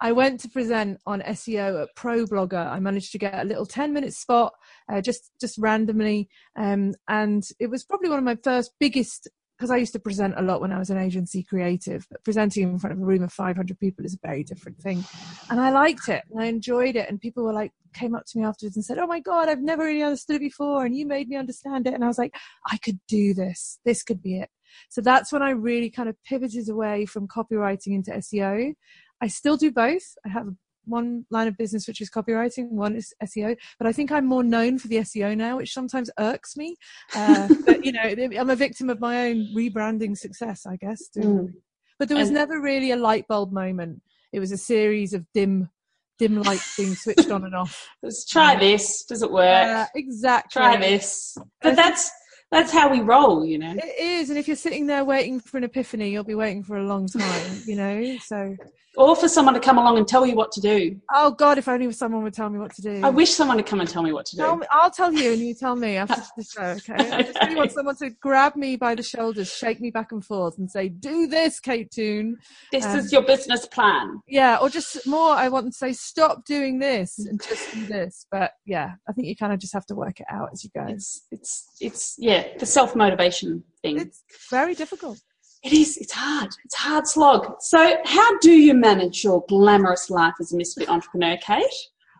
I 0.00 0.12
went 0.12 0.40
to 0.40 0.48
present 0.48 0.98
on 1.06 1.20
SEO 1.20 1.82
at 1.82 1.94
ProBlogger. 1.96 2.66
I 2.66 2.80
managed 2.80 3.12
to 3.12 3.18
get 3.18 3.34
a 3.34 3.44
little 3.44 3.66
10 3.66 3.92
minute 3.92 4.14
spot 4.14 4.54
uh, 4.90 5.00
just, 5.00 5.30
just 5.40 5.58
randomly. 5.58 6.28
Um, 6.56 6.94
and 7.08 7.46
it 7.58 7.68
was 7.68 7.84
probably 7.84 8.08
one 8.08 8.18
of 8.18 8.24
my 8.24 8.38
first 8.42 8.72
biggest 8.80 9.28
because 9.60 9.70
I 9.70 9.76
used 9.76 9.92
to 9.92 9.98
present 9.98 10.32
a 10.38 10.42
lot 10.42 10.62
when 10.62 10.72
I 10.72 10.78
was 10.78 10.88
an 10.88 10.96
agency 10.96 11.42
creative, 11.42 12.06
but 12.10 12.24
presenting 12.24 12.62
in 12.62 12.78
front 12.78 12.96
of 12.96 13.02
a 13.02 13.04
room 13.04 13.22
of 13.22 13.30
500 13.30 13.78
people 13.78 14.06
is 14.06 14.14
a 14.14 14.26
very 14.26 14.42
different 14.42 14.78
thing. 14.78 15.04
And 15.50 15.60
I 15.60 15.68
liked 15.68 16.08
it 16.08 16.22
and 16.30 16.40
I 16.42 16.46
enjoyed 16.46 16.96
it. 16.96 17.10
And 17.10 17.20
people 17.20 17.44
were 17.44 17.52
like, 17.52 17.72
came 17.92 18.14
up 18.14 18.24
to 18.24 18.38
me 18.38 18.44
afterwards 18.44 18.76
and 18.76 18.84
said, 18.84 18.96
Oh 18.96 19.06
my 19.06 19.20
God, 19.20 19.50
I've 19.50 19.60
never 19.60 19.84
really 19.84 20.02
understood 20.02 20.36
it 20.36 20.40
before. 20.40 20.86
And 20.86 20.96
you 20.96 21.04
made 21.06 21.28
me 21.28 21.36
understand 21.36 21.86
it. 21.86 21.92
And 21.92 22.02
I 22.02 22.06
was 22.06 22.16
like, 22.16 22.34
I 22.70 22.78
could 22.78 23.00
do 23.06 23.34
this. 23.34 23.78
This 23.84 24.02
could 24.02 24.22
be 24.22 24.38
it. 24.38 24.48
So 24.88 25.02
that's 25.02 25.30
when 25.30 25.42
I 25.42 25.50
really 25.50 25.90
kind 25.90 26.08
of 26.08 26.16
pivoted 26.24 26.70
away 26.70 27.04
from 27.04 27.28
copywriting 27.28 27.94
into 27.94 28.12
SEO. 28.12 28.74
I 29.20 29.28
still 29.28 29.56
do 29.56 29.70
both. 29.70 30.02
I 30.24 30.30
have 30.30 30.48
one 30.86 31.24
line 31.30 31.46
of 31.46 31.56
business 31.56 31.86
which 31.86 32.00
is 32.00 32.10
copywriting, 32.10 32.70
one 32.70 32.96
is 32.96 33.14
SEO. 33.22 33.56
But 33.78 33.86
I 33.86 33.92
think 33.92 34.10
I'm 34.10 34.26
more 34.26 34.42
known 34.42 34.78
for 34.78 34.88
the 34.88 34.96
SEO 34.96 35.36
now, 35.36 35.56
which 35.56 35.72
sometimes 35.72 36.10
irks 36.18 36.56
me. 36.56 36.76
Uh, 37.14 37.48
but 37.66 37.84
you 37.84 37.92
know, 37.92 38.02
I'm 38.02 38.50
a 38.50 38.56
victim 38.56 38.90
of 38.90 39.00
my 39.00 39.28
own 39.28 39.48
rebranding 39.54 40.16
success, 40.16 40.66
I 40.66 40.76
guess. 40.76 41.08
Mm. 41.16 41.52
But 41.98 42.08
there 42.08 42.18
was 42.18 42.28
and- 42.28 42.36
never 42.36 42.60
really 42.60 42.90
a 42.90 42.96
light 42.96 43.26
bulb 43.28 43.52
moment. 43.52 44.02
It 44.32 44.40
was 44.40 44.52
a 44.52 44.56
series 44.56 45.12
of 45.12 45.26
dim 45.34 45.70
dim 46.18 46.42
lights 46.42 46.76
being 46.76 46.94
switched 46.94 47.30
on 47.30 47.44
and 47.44 47.54
off. 47.54 47.88
Let's 48.02 48.26
try 48.26 48.54
this. 48.54 49.04
Does 49.04 49.22
it 49.22 49.32
work? 49.32 49.66
Uh, 49.66 49.86
exactly. 49.94 50.60
Try 50.60 50.76
this. 50.76 51.36
But 51.62 51.76
that's 51.76 52.10
that's 52.50 52.72
how 52.72 52.90
we 52.90 53.00
roll, 53.00 53.44
you 53.44 53.58
know. 53.58 53.74
It 53.76 54.00
is, 54.00 54.30
and 54.30 54.38
if 54.38 54.48
you're 54.48 54.56
sitting 54.56 54.86
there 54.86 55.04
waiting 55.04 55.40
for 55.40 55.58
an 55.58 55.64
epiphany, 55.64 56.10
you'll 56.10 56.24
be 56.24 56.34
waiting 56.34 56.62
for 56.64 56.76
a 56.76 56.84
long 56.84 57.06
time, 57.06 57.62
you 57.66 57.76
know. 57.76 58.18
So 58.18 58.56
or 58.96 59.14
for 59.14 59.28
someone 59.28 59.54
to 59.54 59.60
come 59.60 59.78
along 59.78 59.98
and 59.98 60.06
tell 60.06 60.26
you 60.26 60.34
what 60.34 60.50
to 60.52 60.60
do. 60.60 61.00
Oh 61.14 61.30
God, 61.30 61.58
if 61.58 61.68
only 61.68 61.90
someone 61.92 62.22
would 62.24 62.34
tell 62.34 62.50
me 62.50 62.58
what 62.58 62.74
to 62.74 62.82
do. 62.82 63.00
I 63.04 63.08
wish 63.08 63.30
someone 63.30 63.56
would 63.56 63.66
come 63.66 63.80
and 63.80 63.88
tell 63.88 64.02
me 64.02 64.12
what 64.12 64.26
to 64.26 64.36
do. 64.36 64.56
Me, 64.56 64.66
I'll 64.70 64.90
tell 64.90 65.12
you, 65.12 65.32
and 65.32 65.40
you 65.40 65.54
tell 65.54 65.76
me 65.76 65.96
after 65.96 66.20
the 66.36 66.44
show. 66.44 66.62
Okay. 66.62 67.10
I 67.10 67.22
just 67.22 67.40
really 67.40 67.54
want 67.54 67.72
someone 67.72 67.96
to 67.96 68.10
grab 68.20 68.56
me 68.56 68.76
by 68.76 68.94
the 68.94 69.02
shoulders, 69.02 69.52
shake 69.52 69.80
me 69.80 69.90
back 69.90 70.12
and 70.12 70.24
forth, 70.24 70.58
and 70.58 70.70
say, 70.70 70.88
"Do 70.88 71.26
this, 71.26 71.60
Kate 71.60 71.90
Toon. 71.90 72.36
This 72.72 72.84
um, 72.84 72.98
is 72.98 73.12
your 73.12 73.22
business 73.22 73.66
plan." 73.66 74.20
Yeah, 74.26 74.58
or 74.60 74.68
just 74.68 75.06
more. 75.06 75.32
I 75.32 75.48
want 75.48 75.66
to 75.66 75.72
say, 75.72 75.92
"Stop 75.92 76.44
doing 76.44 76.78
this 76.80 77.18
and 77.18 77.40
just 77.42 77.72
do 77.72 77.86
this." 77.86 78.26
But 78.30 78.52
yeah, 78.66 78.94
I 79.08 79.12
think 79.12 79.28
you 79.28 79.36
kind 79.36 79.52
of 79.52 79.60
just 79.60 79.72
have 79.72 79.86
to 79.86 79.94
work 79.94 80.20
it 80.20 80.26
out 80.28 80.50
as 80.52 80.64
you 80.64 80.70
go. 80.74 80.84
It's 80.88 81.26
it's 81.30 81.68
it's 81.80 82.16
yeah, 82.18 82.39
the 82.58 82.66
self 82.66 82.94
motivation 82.94 83.64
thing. 83.82 83.98
It's 83.98 84.22
very 84.50 84.74
difficult. 84.74 85.20
It 85.62 85.72
is. 85.72 85.98
It's 85.98 86.12
hard. 86.12 86.50
It's 86.64 86.74
hard 86.74 87.06
slog. 87.06 87.56
So, 87.60 87.98
how 88.04 88.38
do 88.38 88.52
you 88.52 88.74
manage 88.74 89.22
your 89.22 89.44
glamorous 89.48 90.08
life 90.08 90.34
as 90.40 90.52
a 90.52 90.56
misfit 90.56 90.88
entrepreneur, 90.88 91.36
Kate? 91.42 91.64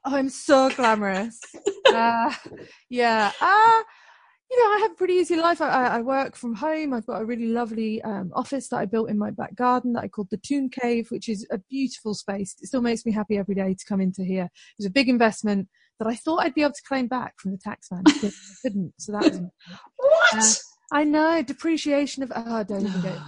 Oh, 0.05 0.15
I'm 0.15 0.29
so 0.29 0.71
glamorous. 0.71 1.41
uh, 1.95 2.33
yeah. 2.89 3.33
Uh, 3.41 3.83
you 4.51 4.59
know, 4.59 4.77
I 4.77 4.79
have 4.83 4.91
a 4.91 4.95
pretty 4.95 5.15
easy 5.15 5.37
life. 5.37 5.61
I, 5.61 5.87
I 5.87 6.01
work 6.01 6.35
from 6.35 6.55
home. 6.55 6.93
I've 6.93 7.07
got 7.07 7.23
a 7.23 7.25
really 7.25 7.47
lovely 7.47 8.03
um, 8.03 8.33
office 8.35 8.69
that 8.69 8.79
I 8.79 8.85
built 8.85 9.09
in 9.09 9.17
my 9.17 9.31
back 9.31 9.55
garden 9.55 9.93
that 9.93 10.03
I 10.03 10.09
called 10.09 10.29
the 10.31 10.39
Toon 10.39 10.69
Cave, 10.69 11.11
which 11.11 11.29
is 11.29 11.47
a 11.53 11.59
beautiful 11.59 12.15
space. 12.15 12.57
It 12.61 12.67
still 12.67 12.83
makes 12.83 13.07
me 13.07 13.13
happy 13.13 13.39
every 13.39 13.55
day 13.55 13.75
to 13.75 13.85
come 13.87 14.01
into 14.01 14.25
here. 14.25 14.45
It 14.45 14.79
was 14.79 14.87
a 14.87 14.91
big 14.91 15.09
investment 15.09 15.69
that 16.01 16.09
I 16.09 16.17
thought 16.17 16.43
I'd 16.43 16.55
be 16.55 16.63
able 16.63 16.73
to 16.73 16.83
claim 16.83 17.07
back 17.07 17.35
from 17.39 17.53
the 17.53 17.59
tax 17.59 17.91
man. 17.93 18.03
I 18.07 18.31
couldn't. 18.63 18.95
So 18.99 19.13
that 19.13 19.23
was 19.23 19.41
what? 19.97 20.35
Uh, 20.35 20.53
I 20.93 21.05
know 21.05 21.43
depreciation 21.43 22.23
of 22.23 22.33
oh, 22.35 22.65
don't 22.65 22.87
even 22.87 23.01
go. 23.01 23.17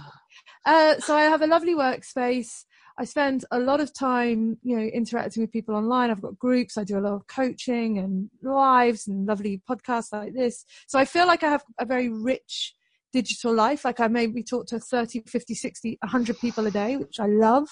Uh, 0.65 0.97
so 0.99 1.13
I 1.13 1.23
have 1.23 1.41
a 1.41 1.47
lovely 1.47 1.75
workspace. 1.75 2.63
I 2.97 3.03
spend 3.03 3.43
a 3.51 3.59
lot 3.59 3.81
of 3.81 3.93
time, 3.93 4.57
you 4.63 4.77
know, 4.77 4.83
interacting 4.83 5.43
with 5.43 5.51
people 5.51 5.75
online. 5.75 6.09
I've 6.09 6.21
got 6.21 6.39
groups. 6.39 6.77
I 6.77 6.85
do 6.85 6.97
a 6.97 7.01
lot 7.01 7.15
of 7.15 7.27
coaching 7.27 7.97
and 7.97 8.29
lives 8.41 9.05
and 9.05 9.25
lovely 9.25 9.61
podcasts 9.69 10.13
like 10.13 10.33
this. 10.33 10.63
So 10.87 10.97
I 10.97 11.03
feel 11.03 11.27
like 11.27 11.43
I 11.43 11.49
have 11.49 11.63
a 11.79 11.85
very 11.85 12.07
rich 12.07 12.75
digital 13.11 13.53
life. 13.53 13.83
Like 13.83 13.99
I 13.99 14.07
maybe 14.07 14.41
talk 14.41 14.67
to 14.67 14.79
30, 14.79 15.23
50, 15.27 15.53
60, 15.53 15.97
100 16.01 16.39
people 16.39 16.65
a 16.65 16.71
day, 16.71 16.95
which 16.95 17.19
I 17.19 17.27
love. 17.27 17.67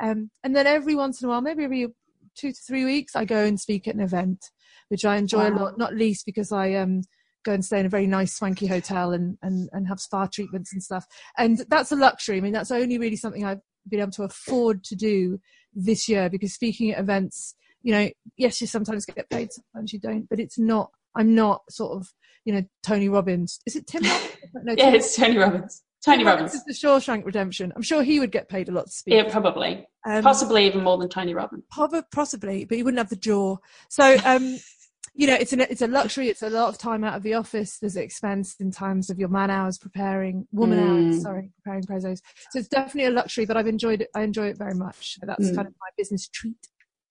Um, 0.00 0.30
and 0.44 0.54
then 0.54 0.68
every 0.68 0.94
once 0.94 1.20
in 1.20 1.26
a 1.26 1.30
while, 1.30 1.40
maybe 1.40 1.64
every 1.64 1.88
two 2.36 2.52
to 2.52 2.60
three 2.66 2.84
weeks, 2.84 3.16
I 3.16 3.24
go 3.24 3.44
and 3.44 3.58
speak 3.58 3.88
at 3.88 3.94
an 3.94 4.00
event, 4.00 4.50
which 4.88 5.04
I 5.04 5.16
enjoy 5.16 5.50
wow. 5.50 5.56
a 5.56 5.58
lot, 5.58 5.78
not 5.78 5.94
least 5.94 6.26
because 6.26 6.52
I 6.52 6.74
um, 6.74 7.02
go 7.44 7.52
and 7.52 7.64
stay 7.64 7.80
in 7.80 7.86
a 7.86 7.90
very 7.90 8.06
nice 8.06 8.34
swanky 8.34 8.66
hotel 8.66 9.12
and, 9.12 9.38
and, 9.42 9.70
and 9.72 9.88
have 9.88 10.00
spa 10.00 10.26
treatments 10.26 10.72
and 10.72 10.82
stuff. 10.82 11.06
And 11.38 11.64
that's 11.68 11.92
a 11.92 11.96
luxury. 11.96 12.36
I 12.36 12.40
mean, 12.40 12.52
that's 12.52 12.70
only 12.70 12.98
really 12.98 13.16
something 13.16 13.44
I've 13.44 13.60
been 13.88 14.00
able 14.00 14.10
to 14.12 14.24
afford 14.24 14.84
to 14.84 14.96
do 14.96 15.38
this 15.74 16.08
year 16.08 16.28
because 16.28 16.52
speaking 16.52 16.92
at 16.92 16.98
events, 16.98 17.54
you 17.82 17.92
know, 17.92 18.10
yes, 18.36 18.60
you 18.60 18.66
sometimes 18.66 19.06
get 19.06 19.30
paid, 19.30 19.50
sometimes 19.52 19.92
you 19.92 20.00
don't, 20.00 20.28
but 20.28 20.40
it's 20.40 20.58
not, 20.58 20.90
I'm 21.14 21.34
not 21.34 21.62
sort 21.70 21.96
of, 21.96 22.08
you 22.44 22.52
know, 22.52 22.62
Tony 22.84 23.08
Robbins. 23.08 23.60
Is 23.64 23.76
it 23.76 23.86
Tim 23.86 24.02
Robbins? 24.02 24.36
No, 24.54 24.72
yeah, 24.76 24.84
Tim 24.86 24.94
it's 24.94 25.16
Tony 25.16 25.38
Robbins. 25.38 25.82
Tony 26.06 26.24
Robbins. 26.24 26.52
This 26.52 26.60
is 26.66 26.80
the 26.80 26.86
Shawshank 26.88 27.24
Redemption. 27.26 27.72
I'm 27.74 27.82
sure 27.82 28.02
he 28.02 28.20
would 28.20 28.30
get 28.32 28.48
paid 28.48 28.68
a 28.68 28.72
lot 28.72 28.86
to 28.86 28.92
speak. 28.92 29.14
Yeah, 29.14 29.30
probably. 29.30 29.86
Um, 30.06 30.22
possibly 30.22 30.66
even 30.66 30.82
more 30.84 30.96
than 30.98 31.08
Tony 31.08 31.34
Robbins. 31.34 31.64
Possibly, 32.12 32.64
but 32.64 32.76
he 32.76 32.82
wouldn't 32.84 32.98
have 32.98 33.08
the 33.10 33.16
jaw. 33.16 33.56
So, 33.90 34.16
um, 34.24 34.56
you 35.14 35.26
know, 35.26 35.34
it's 35.34 35.52
an 35.52 35.60
it's 35.62 35.82
a 35.82 35.88
luxury. 35.88 36.28
It's 36.28 36.42
a 36.42 36.50
lot 36.50 36.68
of 36.68 36.78
time 36.78 37.02
out 37.02 37.16
of 37.16 37.22
the 37.24 37.34
office. 37.34 37.78
There's 37.78 37.96
expense 37.96 38.54
in 38.60 38.70
terms 38.70 39.10
of 39.10 39.18
your 39.18 39.28
man 39.28 39.50
hours 39.50 39.78
preparing, 39.78 40.46
woman 40.52 40.78
Mm. 40.78 40.88
hours, 41.08 41.22
sorry, 41.22 41.50
preparing 41.62 41.82
prezos. 41.84 42.20
So 42.50 42.58
it's 42.60 42.68
definitely 42.68 43.06
a 43.06 43.10
luxury, 43.10 43.44
but 43.46 43.56
I've 43.56 43.66
enjoyed 43.66 44.02
it. 44.02 44.08
I 44.14 44.22
enjoy 44.22 44.48
it 44.48 44.58
very 44.58 44.74
much. 44.74 45.18
So 45.18 45.26
that's 45.26 45.50
Mm. 45.50 45.56
kind 45.56 45.66
of 45.68 45.74
my 45.80 45.88
business 45.98 46.28
treat. 46.28 46.54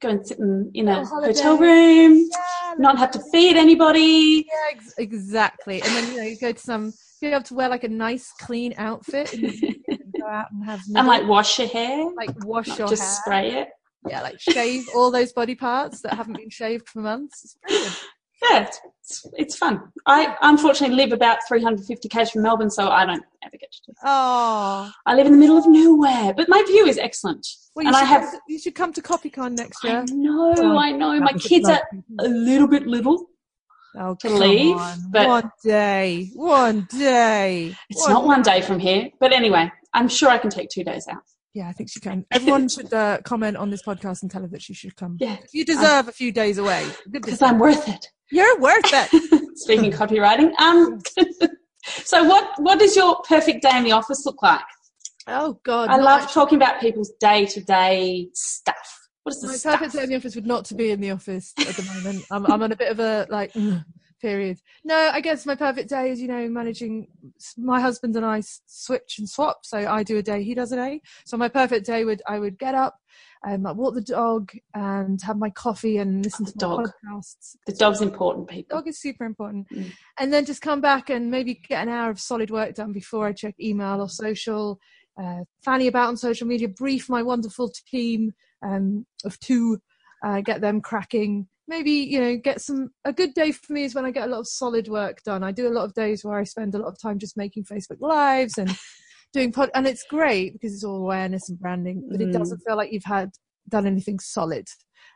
Go 0.00 0.08
and 0.08 0.24
sit 0.26 0.38
in, 0.38 0.70
in 0.74 0.88
a 0.88 1.00
Little 1.00 1.24
hotel 1.24 1.58
room, 1.58 2.28
Yeah, 2.30 2.74
not 2.78 2.98
have 2.98 3.10
to 3.10 3.20
feed 3.32 3.56
anybody. 3.56 4.46
Yeah, 4.48 4.76
ex- 4.76 4.94
exactly. 4.96 5.82
And 5.82 5.90
then 5.90 6.10
you 6.12 6.16
know 6.18 6.22
you 6.22 6.38
go 6.38 6.52
to 6.52 6.58
some, 6.58 6.92
be 7.22 7.32
able 7.32 7.44
to 7.44 7.54
wear 7.54 7.68
like 7.68 7.84
a 7.84 7.88
nice 7.88 8.32
clean 8.40 8.74
outfit 8.76 9.32
and, 9.32 9.42
go 10.20 10.26
out 10.26 10.50
and 10.52 10.64
have 10.64 10.80
And 10.94 11.06
like 11.06 11.26
wash 11.26 11.58
your 11.58 11.68
hair, 11.68 12.06
like 12.16 12.30
wash 12.44 12.66
your 12.78 12.88
just 12.88 13.02
hair. 13.02 13.20
spray 13.22 13.60
it. 13.60 13.68
Yeah, 14.08 14.22
like 14.22 14.40
shave 14.40 14.84
all 14.96 15.10
those 15.10 15.32
body 15.32 15.54
parts 15.54 16.02
that 16.02 16.14
haven't 16.14 16.36
been 16.36 16.50
shaved 16.50 16.88
for 16.88 17.00
months. 17.00 17.44
It's 17.44 17.56
brilliant. 17.64 17.98
Yeah, 18.50 18.68
it's, 19.00 19.26
it's, 19.34 19.56
fun. 19.56 19.80
I 20.06 20.36
unfortunately 20.42 20.96
live 20.96 21.12
about 21.12 21.38
350 21.46 22.08
k's 22.08 22.30
from 22.30 22.42
Melbourne, 22.42 22.70
so 22.70 22.88
I 22.88 23.06
don't 23.06 23.22
ever 23.44 23.52
get 23.52 23.70
to 23.70 23.78
do 23.86 23.92
that. 24.02 24.08
Oh, 24.08 24.90
I 25.06 25.14
live 25.14 25.26
in 25.26 25.32
the 25.32 25.38
middle 25.38 25.56
of 25.56 25.64
nowhere, 25.68 26.34
but 26.34 26.48
my 26.48 26.60
view 26.66 26.86
is 26.86 26.98
excellent. 26.98 27.46
well, 27.76 27.84
you 27.84 27.88
and 27.88 27.96
I 27.96 28.02
have, 28.02 28.32
to, 28.32 28.40
you 28.48 28.58
should 28.58 28.74
come 28.74 28.92
to 28.94 29.00
CopyCon 29.00 29.56
next 29.56 29.84
year. 29.84 29.98
I 29.98 30.04
know, 30.12 30.54
Oh, 30.56 30.76
I 30.76 30.90
know, 30.90 31.20
my 31.20 31.26
That 31.26 31.34
was 31.34 31.46
a 31.46 31.48
kids 31.48 31.68
are 31.68 31.82
a 32.18 32.28
little 32.28 32.66
bit 32.66 32.84
little. 32.84 33.28
Oh, 33.98 34.14
to 34.20 34.30
leave, 34.30 34.76
on. 34.76 34.98
but- 35.10 35.28
one 35.28 35.50
day, 35.64 36.30
one 36.34 36.86
day. 36.90 37.76
It's 37.90 38.08
not 38.08 38.24
one 38.24 38.42
day 38.42 38.60
from 38.62 38.78
here, 38.78 39.08
but 39.20 39.32
anyway, 39.32 39.70
I'm 39.92 40.08
sure 40.08 40.28
I 40.30 40.38
can 40.38 40.50
take 40.50 40.68
two 40.70 40.84
days 40.84 41.06
out. 41.08 41.22
Yeah, 41.54 41.68
I 41.68 41.72
think 41.72 41.90
she 41.90 42.00
can. 42.00 42.24
Everyone 42.30 42.68
should 42.68 42.92
uh, 42.94 43.18
comment 43.24 43.56
on 43.58 43.70
this 43.70 43.82
podcast 43.82 44.22
and 44.22 44.30
tell 44.30 44.40
her 44.42 44.48
that 44.48 44.62
she 44.62 44.72
should 44.72 44.96
come. 44.96 45.18
Yeah, 45.20 45.36
You 45.52 45.64
deserve 45.64 46.08
a 46.08 46.12
few 46.12 46.32
days 46.32 46.56
away. 46.58 46.86
because 47.10 47.42
I'm 47.42 47.58
worth 47.58 47.88
it. 47.88 48.06
You're 48.30 48.58
worth 48.58 48.84
it. 48.86 49.48
Speaking 49.58 49.92
copywriting, 49.92 50.58
um, 50.58 51.00
so 51.84 52.24
what 52.24 52.48
what 52.58 52.78
does 52.78 52.96
your 52.96 53.20
perfect 53.28 53.62
day 53.62 53.76
in 53.76 53.84
the 53.84 53.92
office 53.92 54.24
look 54.24 54.42
like? 54.42 54.62
Oh 55.26 55.60
God, 55.62 55.90
I 55.90 55.96
love 55.98 56.32
talking 56.32 56.56
about 56.56 56.80
people's 56.80 57.12
day 57.20 57.44
to 57.46 57.60
day 57.62 58.28
stuff. 58.32 58.98
What 59.22 59.34
is 59.36 59.40
the 59.40 59.48
My 59.48 59.54
stuff? 59.54 59.78
perfect 59.78 59.94
day 59.94 60.02
in 60.04 60.08
the 60.10 60.16
office 60.16 60.34
would 60.34 60.46
not 60.46 60.64
to 60.66 60.74
be 60.74 60.90
in 60.90 61.00
the 61.00 61.10
office 61.12 61.52
at 61.58 61.76
the 61.76 61.82
moment. 61.94 62.24
I'm, 62.30 62.44
I'm 62.46 62.62
on 62.62 62.72
a 62.72 62.76
bit 62.76 62.90
of 62.90 62.98
a 62.98 63.26
like 63.30 63.54
period. 64.20 64.58
No, 64.84 64.96
I 65.12 65.20
guess 65.20 65.46
my 65.46 65.54
perfect 65.54 65.88
day 65.90 66.10
is 66.10 66.20
you 66.20 66.28
know 66.28 66.48
managing. 66.48 67.06
My 67.56 67.80
husband 67.80 68.16
and 68.16 68.26
I 68.26 68.42
switch 68.66 69.16
and 69.18 69.28
swap, 69.28 69.58
so 69.64 69.78
I 69.78 70.02
do 70.02 70.18
a 70.18 70.22
day, 70.22 70.42
he 70.42 70.54
does 70.54 70.72
a 70.72 70.76
day. 70.76 71.00
So 71.24 71.36
my 71.36 71.48
perfect 71.48 71.86
day 71.86 72.04
would 72.04 72.20
I 72.26 72.40
would 72.40 72.58
get 72.58 72.74
up, 72.74 72.96
um, 73.46 73.62
like 73.62 73.76
walk 73.76 73.94
the 73.94 74.00
dog, 74.00 74.50
and 74.74 75.20
have 75.22 75.38
my 75.38 75.50
coffee 75.50 75.98
and 75.98 76.24
listen 76.24 76.44
to 76.46 76.52
my 76.56 76.60
Dog. 76.60 76.90
podcasts. 77.04 77.56
The 77.66 77.74
dog's 77.74 78.00
important, 78.00 78.48
people. 78.48 78.78
Dog 78.78 78.88
is 78.88 79.00
super 79.00 79.24
important, 79.24 79.68
Mm. 79.70 79.92
and 80.18 80.32
then 80.32 80.44
just 80.44 80.62
come 80.62 80.80
back 80.80 81.10
and 81.10 81.30
maybe 81.30 81.54
get 81.54 81.82
an 81.86 81.88
hour 81.88 82.10
of 82.10 82.18
solid 82.20 82.50
work 82.50 82.74
done 82.74 82.92
before 82.92 83.26
I 83.26 83.32
check 83.32 83.54
email 83.60 84.00
or 84.00 84.08
social. 84.08 84.80
Uh, 85.22 85.40
fanny 85.62 85.88
about 85.88 86.08
on 86.08 86.16
social 86.16 86.46
media, 86.46 86.66
brief 86.68 87.08
my 87.10 87.22
wonderful 87.22 87.70
team 87.86 88.32
um, 88.62 89.06
of 89.24 89.38
two, 89.40 89.78
uh, 90.24 90.40
get 90.40 90.60
them 90.60 90.80
cracking. 90.80 91.48
Maybe 91.68 91.92
you 91.92 92.20
know, 92.20 92.36
get 92.36 92.60
some. 92.60 92.90
A 93.04 93.12
good 93.12 93.34
day 93.34 93.52
for 93.52 93.72
me 93.72 93.84
is 93.84 93.94
when 93.94 94.04
I 94.04 94.10
get 94.10 94.28
a 94.28 94.30
lot 94.30 94.40
of 94.40 94.48
solid 94.48 94.88
work 94.88 95.22
done. 95.22 95.42
I 95.42 95.52
do 95.52 95.68
a 95.68 95.70
lot 95.76 95.84
of 95.84 95.94
days 95.94 96.24
where 96.24 96.38
I 96.38 96.44
spend 96.44 96.74
a 96.74 96.78
lot 96.78 96.88
of 96.88 97.00
time 97.00 97.18
just 97.18 97.36
making 97.36 97.64
Facebook 97.64 98.00
lives 98.00 98.58
and 98.58 98.76
doing 99.32 99.52
pod, 99.52 99.70
and 99.74 99.86
it's 99.86 100.04
great 100.04 100.52
because 100.52 100.74
it's 100.74 100.84
all 100.84 100.96
awareness 100.96 101.48
and 101.48 101.58
branding. 101.58 102.06
But 102.10 102.20
it 102.20 102.28
Mm. 102.28 102.32
doesn't 102.32 102.62
feel 102.66 102.76
like 102.76 102.92
you've 102.92 103.04
had 103.04 103.30
done 103.68 103.86
anything 103.86 104.18
solid. 104.18 104.66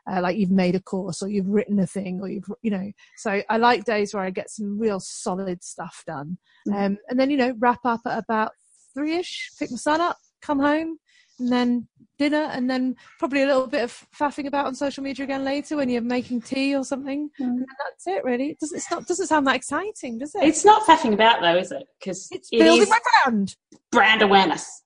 Uh, 0.09 0.21
like 0.21 0.37
you've 0.37 0.51
made 0.51 0.73
a 0.75 0.81
course 0.81 1.21
or 1.21 1.27
you've 1.27 1.47
written 1.49 1.79
a 1.79 1.87
thing 1.87 2.19
or 2.21 2.29
you've 2.29 2.49
you 2.61 2.71
know 2.71 2.91
so 3.17 3.41
i 3.49 3.57
like 3.57 3.83
days 3.83 4.13
where 4.13 4.23
i 4.23 4.29
get 4.29 4.49
some 4.49 4.79
real 4.79 4.99
solid 5.01 5.61
stuff 5.63 6.01
done 6.07 6.37
Mm. 6.67 6.85
um, 6.85 6.97
and 7.09 7.19
then 7.19 7.29
you 7.29 7.35
know 7.37 7.53
wrap 7.59 7.79
up 7.85 8.01
at 8.05 8.17
about 8.17 8.51
three-ish 8.93 9.51
pick 9.59 9.69
my 9.69 9.77
son 9.77 9.99
up 10.01 10.17
come 10.41 10.59
home 10.59 10.97
and 11.39 11.51
then 11.51 11.87
dinner 12.19 12.49
and 12.51 12.67
then 12.69 12.95
probably 13.19 13.43
a 13.43 13.45
little 13.45 13.67
bit 13.67 13.83
of 13.83 14.07
faffing 14.17 14.47
about 14.47 14.65
on 14.65 14.73
social 14.73 15.03
media 15.03 15.23
again 15.23 15.43
later 15.43 15.77
when 15.77 15.87
you're 15.87 16.01
making 16.01 16.41
tea 16.41 16.75
or 16.75 16.83
something 16.83 17.29
Mm. 17.39 17.45
and 17.45 17.59
that's 17.85 18.07
it 18.07 18.23
really 18.23 18.49
it 18.49 18.59
doesn't, 18.59 18.77
it's 18.77 18.89
not, 18.89 19.05
doesn't 19.05 19.27
sound 19.27 19.45
that 19.45 19.55
exciting 19.55 20.17
does 20.17 20.33
it 20.33 20.43
It's 20.43 20.65
not 20.65 20.81
faffing 20.87 21.13
about 21.13 21.41
though, 21.41 21.57
is 21.57 21.71
it? 21.71 21.83
Because 21.99 22.27
it's 22.31 22.49
it 22.51 22.59
building 22.59 22.89
my 22.89 22.99
brand 23.23 23.55
brand 23.91 24.21
awareness. 24.23 24.83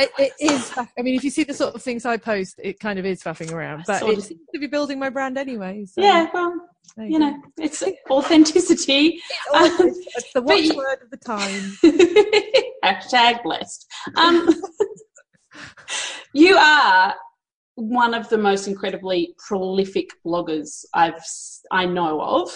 It, 0.00 0.10
it 0.18 0.32
is 0.40 0.72
i 0.76 1.02
mean 1.02 1.14
if 1.14 1.22
you 1.22 1.30
see 1.30 1.44
the 1.44 1.54
sort 1.54 1.76
of 1.76 1.80
things 1.82 2.04
i 2.04 2.16
post 2.16 2.56
it 2.60 2.80
kind 2.80 2.98
of 2.98 3.06
is 3.06 3.22
faffing 3.22 3.52
around 3.52 3.84
but 3.86 4.02
it 4.02 4.20
seems 4.20 4.40
to 4.52 4.58
be 4.58 4.66
building 4.66 4.98
my 4.98 5.10
brand 5.10 5.38
anyway 5.38 5.84
so 5.84 6.00
Yeah, 6.02 6.26
well, 6.34 6.52
there 6.96 7.06
you 7.06 7.20
know, 7.20 7.40
it's 7.56 7.80
authenticity. 8.10 9.20
It's- 9.54 9.80
it's 10.16 10.32
the 10.32 10.40
you- 10.48 10.74
watchword 10.76 11.02
of 11.04 11.10
the 11.10 11.16
time 11.18 11.62
Hashtag 12.84 13.42
blessed. 13.44 13.86
Um, 14.16 14.48
you 16.32 16.56
are 16.56 17.14
one 17.76 18.14
of 18.14 18.28
the 18.28 18.38
most 18.38 18.68
incredibly 18.68 19.34
prolific 19.38 20.08
bloggers 20.24 20.84
I've 20.94 21.22
I 21.70 21.86
know 21.86 22.20
of 22.20 22.50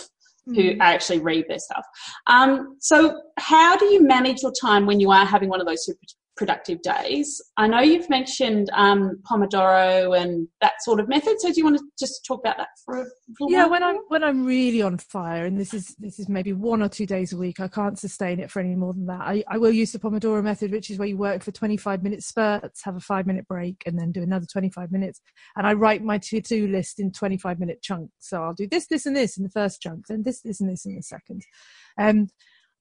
who 0.46 0.54
Mm. 0.54 0.78
actually 0.80 1.18
read 1.18 1.44
their 1.46 1.58
stuff. 1.58 1.84
Um, 2.26 2.76
so, 2.80 3.20
how 3.36 3.76
do 3.76 3.84
you 3.86 4.02
manage 4.02 4.42
your 4.42 4.52
time 4.52 4.86
when 4.86 4.98
you 4.98 5.10
are 5.10 5.26
having 5.26 5.50
one 5.50 5.60
of 5.60 5.66
those 5.66 5.84
super 5.84 6.00
productive 6.38 6.80
days? 6.80 7.42
I 7.58 7.66
know 7.66 7.80
you've 7.80 8.08
mentioned 8.08 8.70
um, 8.72 9.20
Pomodoro 9.30 10.18
and 10.18 10.48
that 10.62 10.82
sort 10.82 11.00
of 11.00 11.08
method. 11.08 11.40
So, 11.40 11.48
do 11.48 11.54
you 11.56 11.64
want 11.64 11.76
to 11.76 11.84
just 11.98 12.24
talk 12.24 12.40
about 12.40 12.56
that 12.56 12.68
for 12.84 12.94
a 12.94 13.06
little 13.38 13.50
yeah 13.50 13.62
while? 13.62 13.70
when 13.70 13.82
i'm 13.82 13.96
when 14.08 14.24
i'm 14.24 14.44
really 14.44 14.80
on 14.82 14.96
fire 14.96 15.44
and 15.44 15.58
this 15.58 15.74
is 15.74 15.94
this 15.98 16.18
is 16.18 16.28
maybe 16.28 16.52
one 16.52 16.82
or 16.82 16.88
two 16.88 17.06
days 17.06 17.32
a 17.32 17.36
week 17.36 17.60
i 17.60 17.68
can't 17.68 17.98
sustain 17.98 18.40
it 18.40 18.50
for 18.50 18.60
any 18.60 18.74
more 18.74 18.92
than 18.94 19.06
that 19.06 19.20
i, 19.20 19.44
I 19.48 19.58
will 19.58 19.72
use 19.72 19.92
the 19.92 19.98
pomodoro 19.98 20.42
method 20.42 20.72
which 20.72 20.90
is 20.90 20.98
where 20.98 21.08
you 21.08 21.16
work 21.16 21.42
for 21.42 21.52
25 21.52 22.02
minute 22.02 22.22
spurts 22.22 22.84
have 22.84 22.96
a 22.96 23.00
five 23.00 23.26
minute 23.26 23.46
break 23.48 23.82
and 23.86 23.98
then 23.98 24.12
do 24.12 24.22
another 24.22 24.46
25 24.50 24.90
minutes 24.90 25.20
and 25.56 25.66
i 25.66 25.72
write 25.72 26.02
my 26.02 26.18
to-do 26.18 26.68
list 26.68 27.00
in 27.00 27.12
25 27.12 27.58
minute 27.58 27.82
chunks 27.82 28.12
so 28.18 28.42
i'll 28.42 28.54
do 28.54 28.68
this 28.68 28.86
this 28.86 29.06
and 29.06 29.16
this 29.16 29.36
in 29.36 29.44
the 29.44 29.50
first 29.50 29.80
chunk 29.80 30.06
then 30.06 30.22
this 30.22 30.40
this 30.40 30.60
and 30.60 30.70
this 30.70 30.86
in 30.86 30.96
the 30.96 31.02
second 31.02 31.42
um 31.98 32.28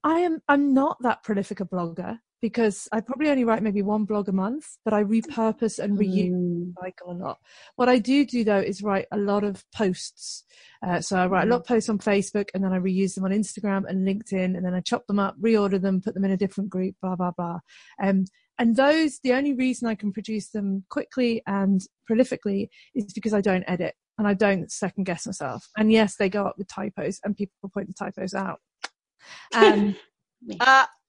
i 0.04 0.20
am 0.20 0.40
i'm 0.48 0.74
not 0.74 0.98
that 1.02 1.24
prolific 1.24 1.60
a 1.60 1.66
blogger 1.66 2.20
because 2.42 2.88
i 2.92 3.00
probably 3.00 3.30
only 3.30 3.44
write 3.44 3.64
maybe 3.64 3.82
one 3.82 4.06
blog 4.06 4.30
a 4.30 4.32
month 4.32 4.78
but 4.86 4.94
i 4.94 5.04
repurpose 5.04 5.80
and 5.80 5.98
reuse 5.98 6.48
Mm, 6.68 6.74
cycle 6.82 7.12
a 7.12 7.14
lot. 7.14 7.38
What 7.76 7.90
I 7.90 8.00
do 8.00 8.26
do 8.26 8.44
though 8.44 8.60
is 8.60 8.82
write 8.82 9.06
a 9.12 9.18
lot 9.18 9.44
of 9.44 9.64
posts. 9.74 10.44
Uh, 10.86 11.02
so 11.02 11.18
I 11.18 11.28
write 11.28 11.48
a 11.48 11.50
lot 11.50 11.62
of 11.62 11.68
posts 11.68 11.90
on 11.90 12.00
Facebook 12.00 12.50
and 12.54 12.64
then 12.64 12.74
I 12.74 12.80
reuse 12.80 13.16
them 13.16 13.26
on 13.26 13.32
Instagram 13.32 13.84
and 13.88 14.08
LinkedIn 14.08 14.56
and 14.56 14.66
then 14.66 14.74
I 14.74 14.82
chop 14.82 15.08
them 15.08 15.20
up, 15.20 15.36
reorder 15.40 15.82
them, 15.82 16.02
put 16.02 16.14
them 16.14 16.26
in 16.26 16.32
a 16.32 16.38
different 16.38 16.70
group, 16.70 16.96
blah, 17.02 17.16
blah, 17.16 17.32
blah. 17.32 17.60
Um, 18.02 18.26
and 18.60 18.76
those, 18.76 19.20
the 19.24 19.34
only 19.34 19.54
reason 19.54 19.88
I 19.88 19.96
can 19.96 20.12
produce 20.12 20.50
them 20.50 20.84
quickly 20.90 21.42
and 21.46 21.82
prolifically 22.10 22.70
is 22.96 23.14
because 23.14 23.34
I 23.34 23.42
don't 23.42 23.64
edit 23.68 23.96
and 24.18 24.28
I 24.28 24.34
don't 24.34 24.72
second 24.72 25.06
guess 25.06 25.26
myself. 25.26 25.68
And 25.78 25.92
yes, 25.92 26.16
they 26.16 26.30
go 26.30 26.46
up 26.46 26.56
with 26.58 26.68
typos 26.68 27.20
and 27.24 27.36
people 27.36 27.70
point 27.72 27.88
the 27.88 27.94
typos 27.94 28.34
out. 28.34 28.60
And, 29.54 29.98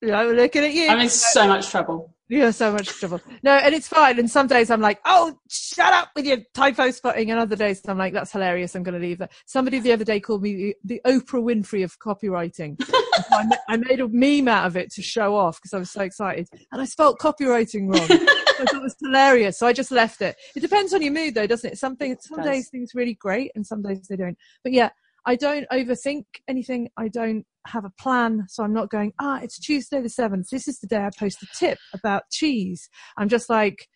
I'm 0.02 0.33
looking 0.33 0.64
at 0.64 0.73
you. 0.73 0.88
I'm 0.88 1.00
in 1.00 1.09
so 1.09 1.49
much 1.49 1.71
trouble. 1.71 2.14
You're 2.31 2.52
so 2.52 2.73
much 2.73 2.88
trouble. 2.88 3.23
No, 3.43 3.52
and 3.52 3.75
it's 3.75 3.88
fine. 3.88 4.19
And 4.19 4.31
some 4.31 4.47
days 4.47 4.71
I'm 4.71 4.83
like, 4.83 5.00
oh, 5.07 5.38
shut 5.49 5.95
up 5.95 6.11
with 6.14 6.26
your 6.26 6.38
typo 6.52 6.90
spotting. 6.90 7.31
And 7.31 7.40
other 7.40 7.57
days 7.57 7.81
I'm 7.88 7.97
like, 7.97 8.12
that's 8.12 8.33
hilarious. 8.33 8.75
I'm 8.75 8.83
going 8.83 9.00
to 9.00 9.05
leave 9.05 9.19
that. 9.19 9.33
Somebody 9.47 9.78
the 9.81 9.93
other 9.93 10.05
day 10.05 10.21
called 10.21 10.43
me 10.43 10.55
the, 10.55 10.76
the 10.85 11.00
Oprah 11.07 11.43
Winfrey 11.43 11.85
of 11.85 11.99
copywriting. 11.99 12.76
I, 13.31 13.45
ma- 13.45 13.57
I 13.69 13.76
made 13.78 14.00
a 14.00 14.09
meme 14.09 14.47
out 14.47 14.67
of 14.67 14.76
it 14.76 14.93
to 14.93 15.02
show 15.02 15.35
off 15.35 15.59
because 15.59 15.73
I 15.73 15.78
was 15.78 15.90
so 15.90 16.02
excited. 16.02 16.49
And 16.71 16.83
I 16.83 16.85
spelt 16.85 17.19
copywriting 17.19 17.88
wrong. 17.88 18.02
I 18.11 18.64
thought 18.64 18.75
it 18.75 18.83
was 18.83 18.97
hilarious. 19.00 19.59
So 19.59 19.67
I 19.67 19.73
just 19.73 19.90
left 19.90 20.21
it. 20.21 20.37
It 20.55 20.61
depends 20.61 20.93
on 20.93 21.00
your 21.00 21.12
mood 21.12 21.35
though, 21.35 21.47
doesn't 21.47 21.73
it? 21.73 21.78
Some 21.78 21.97
things, 21.97 22.19
some 22.28 22.38
does. 22.38 22.47
days 22.47 22.69
things 22.69 22.95
really 22.95 23.14
great 23.14 23.52
and 23.55 23.67
some 23.67 23.81
days 23.81 24.07
they 24.07 24.17
don't. 24.17 24.37
But 24.62 24.73
yeah, 24.73 24.90
I 25.26 25.37
don't 25.37 25.66
overthink 25.72 26.25
anything. 26.48 26.88
I 26.96 27.08
don't 27.08 27.44
have 27.66 27.84
a 27.84 27.92
plan. 28.00 28.46
So 28.48 28.62
I'm 28.64 28.72
not 28.72 28.90
going, 28.90 29.12
ah, 29.20 29.40
it's 29.42 29.58
Tuesday 29.58 30.00
the 30.00 30.08
7th. 30.08 30.48
This 30.50 30.68
is 30.68 30.78
the 30.78 30.87
day 30.87 30.98
I 31.04 31.10
post 31.18 31.42
a 31.42 31.46
tip 31.58 31.78
about 31.94 32.22
cheese. 32.30 32.88
I'm 33.16 33.28
just 33.28 33.50
like, 33.50 33.87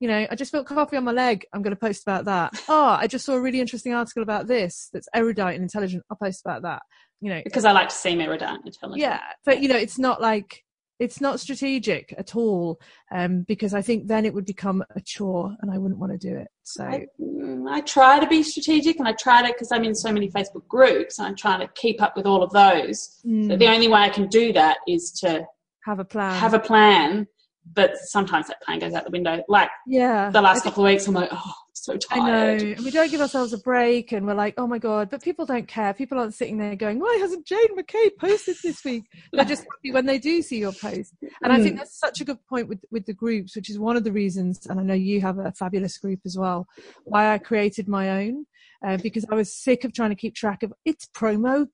you 0.00 0.08
know, 0.08 0.26
I 0.30 0.34
just 0.34 0.50
spilled 0.50 0.66
coffee 0.66 0.96
on 0.96 1.04
my 1.04 1.12
leg. 1.12 1.46
I'm 1.52 1.62
going 1.62 1.74
to 1.74 1.80
post 1.80 2.02
about 2.02 2.24
that. 2.24 2.52
Oh, 2.68 2.96
I 3.00 3.06
just 3.06 3.24
saw 3.24 3.34
a 3.34 3.40
really 3.40 3.60
interesting 3.60 3.94
article 3.94 4.22
about 4.22 4.48
this 4.48 4.88
that's 4.92 5.08
erudite 5.14 5.54
and 5.54 5.62
intelligent. 5.62 6.02
I'll 6.10 6.16
post 6.16 6.42
about 6.44 6.62
that. 6.62 6.82
You 7.20 7.30
know, 7.30 7.40
Because 7.44 7.64
I 7.64 7.70
like 7.72 7.88
to 7.88 7.94
seem 7.94 8.20
erudite 8.20 8.48
and 8.50 8.66
intelligent. 8.66 9.00
yeah, 9.00 9.20
but 9.44 9.62
you 9.62 9.68
know, 9.68 9.76
it's 9.76 9.98
not 9.98 10.20
like 10.20 10.64
it's 11.02 11.20
not 11.20 11.40
strategic 11.40 12.14
at 12.16 12.36
all 12.36 12.80
um, 13.10 13.42
because 13.42 13.74
I 13.74 13.82
think 13.82 14.06
then 14.06 14.24
it 14.24 14.32
would 14.32 14.46
become 14.46 14.84
a 14.94 15.00
chore 15.00 15.54
and 15.60 15.68
I 15.68 15.76
wouldn't 15.76 15.98
want 15.98 16.12
to 16.12 16.18
do 16.18 16.36
it. 16.36 16.46
So 16.62 16.84
I, 16.84 17.06
mm, 17.20 17.68
I 17.68 17.80
try 17.80 18.20
to 18.20 18.26
be 18.28 18.44
strategic 18.44 19.00
and 19.00 19.08
I 19.08 19.12
try 19.12 19.42
to, 19.42 19.48
because 19.48 19.72
I'm 19.72 19.82
in 19.84 19.96
so 19.96 20.12
many 20.12 20.30
Facebook 20.30 20.66
groups 20.68 21.18
and 21.18 21.26
I'm 21.26 21.34
trying 21.34 21.58
to 21.58 21.68
keep 21.74 22.00
up 22.00 22.16
with 22.16 22.24
all 22.24 22.42
of 22.42 22.52
those. 22.52 23.20
mm, 23.26 23.48
But 23.48 23.58
the 23.58 23.66
only 23.66 23.88
way 23.88 24.00
I 24.00 24.10
can 24.10 24.28
do 24.28 24.52
that 24.52 24.78
is 24.86 25.10
to 25.22 25.44
have 25.84 25.98
a 25.98 26.04
plan. 26.04 26.38
have 26.38 26.54
a 26.54 26.60
plan, 26.60 27.26
but 27.74 27.96
sometimes 27.96 28.46
that 28.46 28.62
plan 28.62 28.78
goes 28.78 28.94
out 28.94 29.04
the 29.04 29.10
window. 29.10 29.42
Like 29.48 29.70
yeah. 29.88 30.30
the 30.30 30.40
last 30.40 30.62
couple 30.62 30.84
of 30.84 30.90
weeks, 30.90 31.08
I'm 31.08 31.14
like, 31.14 31.30
oh, 31.32 31.52
so 31.82 31.98
I 32.10 32.18
know, 32.20 32.64
and 32.76 32.84
we 32.84 32.92
don't 32.92 33.10
give 33.10 33.20
ourselves 33.20 33.52
a 33.52 33.58
break, 33.58 34.12
and 34.12 34.24
we're 34.24 34.34
like, 34.34 34.54
"Oh 34.56 34.68
my 34.68 34.78
god!" 34.78 35.10
But 35.10 35.20
people 35.20 35.44
don't 35.44 35.66
care. 35.66 35.92
People 35.92 36.16
aren't 36.16 36.32
sitting 36.32 36.56
there 36.56 36.76
going, 36.76 37.00
"Why 37.00 37.18
hasn't 37.20 37.44
Jane 37.44 37.76
McKay 37.76 38.16
posted 38.20 38.56
this 38.62 38.84
week?" 38.84 39.02
They're 39.32 39.44
just 39.44 39.64
happy 39.64 39.92
when 39.92 40.06
they 40.06 40.20
do 40.20 40.42
see 40.42 40.58
your 40.58 40.70
post. 40.72 41.12
And 41.42 41.52
I 41.52 41.60
think 41.60 41.74
Mm. 41.74 41.78
that's 41.78 41.98
such 41.98 42.20
a 42.20 42.24
good 42.24 42.38
point 42.46 42.68
with 42.68 42.84
with 42.92 43.04
the 43.06 43.12
groups, 43.12 43.56
which 43.56 43.68
is 43.68 43.80
one 43.80 43.96
of 43.96 44.04
the 44.04 44.12
reasons. 44.12 44.64
And 44.66 44.78
I 44.78 44.84
know 44.84 44.94
you 44.94 45.20
have 45.22 45.38
a 45.38 45.50
fabulous 45.50 45.98
group 45.98 46.20
as 46.24 46.38
well. 46.38 46.68
Why 47.02 47.32
I 47.34 47.38
created 47.38 47.88
my 47.88 48.10
own. 48.22 48.46
Uh, 48.86 48.96
because 48.96 49.24
I 49.30 49.34
was 49.34 49.52
sick 49.52 49.82
of 49.84 49.92
trying 49.92 50.10
to 50.10 50.16
keep 50.16 50.36
track 50.36 50.62
of 50.62 50.72
it's 50.84 51.06
promo 51.06 51.66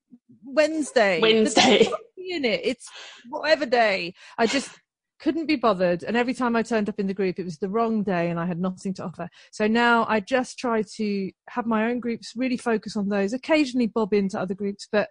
Wednesday. 0.42 1.20
Wednesday. 1.20 1.86
In 2.16 2.44
it. 2.46 2.60
It's 2.64 2.88
whatever 3.28 3.66
day. 3.66 4.14
I 4.38 4.46
just 4.46 4.70
couldn't 5.18 5.46
be 5.46 5.56
bothered. 5.56 6.02
And 6.02 6.16
every 6.16 6.34
time 6.34 6.56
I 6.56 6.62
turned 6.62 6.88
up 6.88 6.98
in 6.98 7.06
the 7.06 7.14
group, 7.14 7.38
it 7.38 7.44
was 7.44 7.58
the 7.58 7.68
wrong 7.68 8.02
day 8.02 8.30
and 8.30 8.38
I 8.38 8.46
had 8.46 8.60
nothing 8.60 8.94
to 8.94 9.04
offer. 9.04 9.28
So 9.50 9.66
now 9.66 10.06
I 10.08 10.20
just 10.20 10.58
try 10.58 10.82
to 10.96 11.30
have 11.48 11.66
my 11.66 11.90
own 11.90 12.00
groups, 12.00 12.32
really 12.36 12.56
focus 12.56 12.96
on 12.96 13.08
those, 13.08 13.32
occasionally 13.32 13.86
bob 13.88 14.12
into 14.12 14.38
other 14.38 14.54
groups, 14.54 14.88
but 14.90 15.08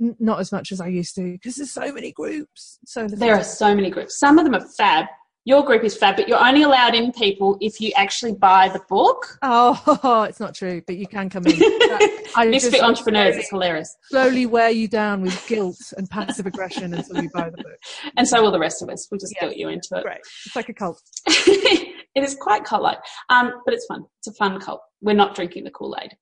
n- 0.00 0.16
not 0.18 0.40
as 0.40 0.52
much 0.52 0.72
as 0.72 0.80
I 0.80 0.88
used 0.88 1.14
to 1.16 1.32
because 1.32 1.56
there's 1.56 1.72
so 1.72 1.92
many 1.92 2.12
groups. 2.12 2.78
So 2.86 3.06
There 3.08 3.34
are 3.34 3.44
so 3.44 3.74
many 3.74 3.90
groups. 3.90 4.18
Some 4.18 4.38
of 4.38 4.44
them 4.44 4.54
are 4.54 4.66
fab. 4.76 5.06
Your 5.46 5.62
group 5.62 5.84
is 5.84 5.94
fab, 5.94 6.16
but 6.16 6.26
you're 6.26 6.42
only 6.42 6.62
allowed 6.62 6.94
in 6.94 7.12
people 7.12 7.58
if 7.60 7.78
you 7.78 7.92
actually 7.96 8.32
buy 8.32 8.70
the 8.70 8.80
book. 8.88 9.38
Oh, 9.42 10.24
it's 10.28 10.40
not 10.40 10.54
true, 10.54 10.82
but 10.86 10.96
you 10.96 11.06
can 11.06 11.28
come 11.28 11.46
in. 11.46 11.58
Misfit 12.50 12.82
entrepreneurs 12.82 13.36
it's 13.36 13.50
hilarious, 13.50 13.94
slowly 14.08 14.46
wear 14.46 14.70
you 14.70 14.88
down 14.88 15.20
with 15.22 15.46
guilt 15.46 15.76
and 15.96 16.08
passive 16.08 16.46
aggression 16.46 16.94
until 16.94 17.22
you 17.22 17.28
buy 17.30 17.50
the 17.50 17.58
book. 17.58 17.76
and 18.16 18.26
so 18.26 18.42
will 18.42 18.50
the 18.52 18.58
rest 18.58 18.82
of 18.82 18.88
us. 18.88 19.06
We'll 19.10 19.18
just 19.18 19.34
Yeah. 19.36 19.42
guilt 19.48 19.56
you 19.56 19.68
into 19.68 19.88
it. 19.92 20.02
Great. 20.02 20.20
It's 20.46 20.56
like 20.56 20.68
a 20.70 20.74
cult. 20.74 21.00
it 21.26 21.94
is 22.24 22.34
quite 22.40 22.64
cult 22.64 22.82
like, 22.82 22.98
um, 23.28 23.52
but 23.66 23.74
it's 23.74 23.86
fun. 23.86 24.04
It's 24.20 24.28
a 24.28 24.32
fun 24.32 24.58
cult. 24.60 24.80
We're 25.02 25.14
not 25.14 25.34
drinking 25.34 25.64
the 25.64 25.70
Kool 25.70 25.94
Aid. 26.02 26.12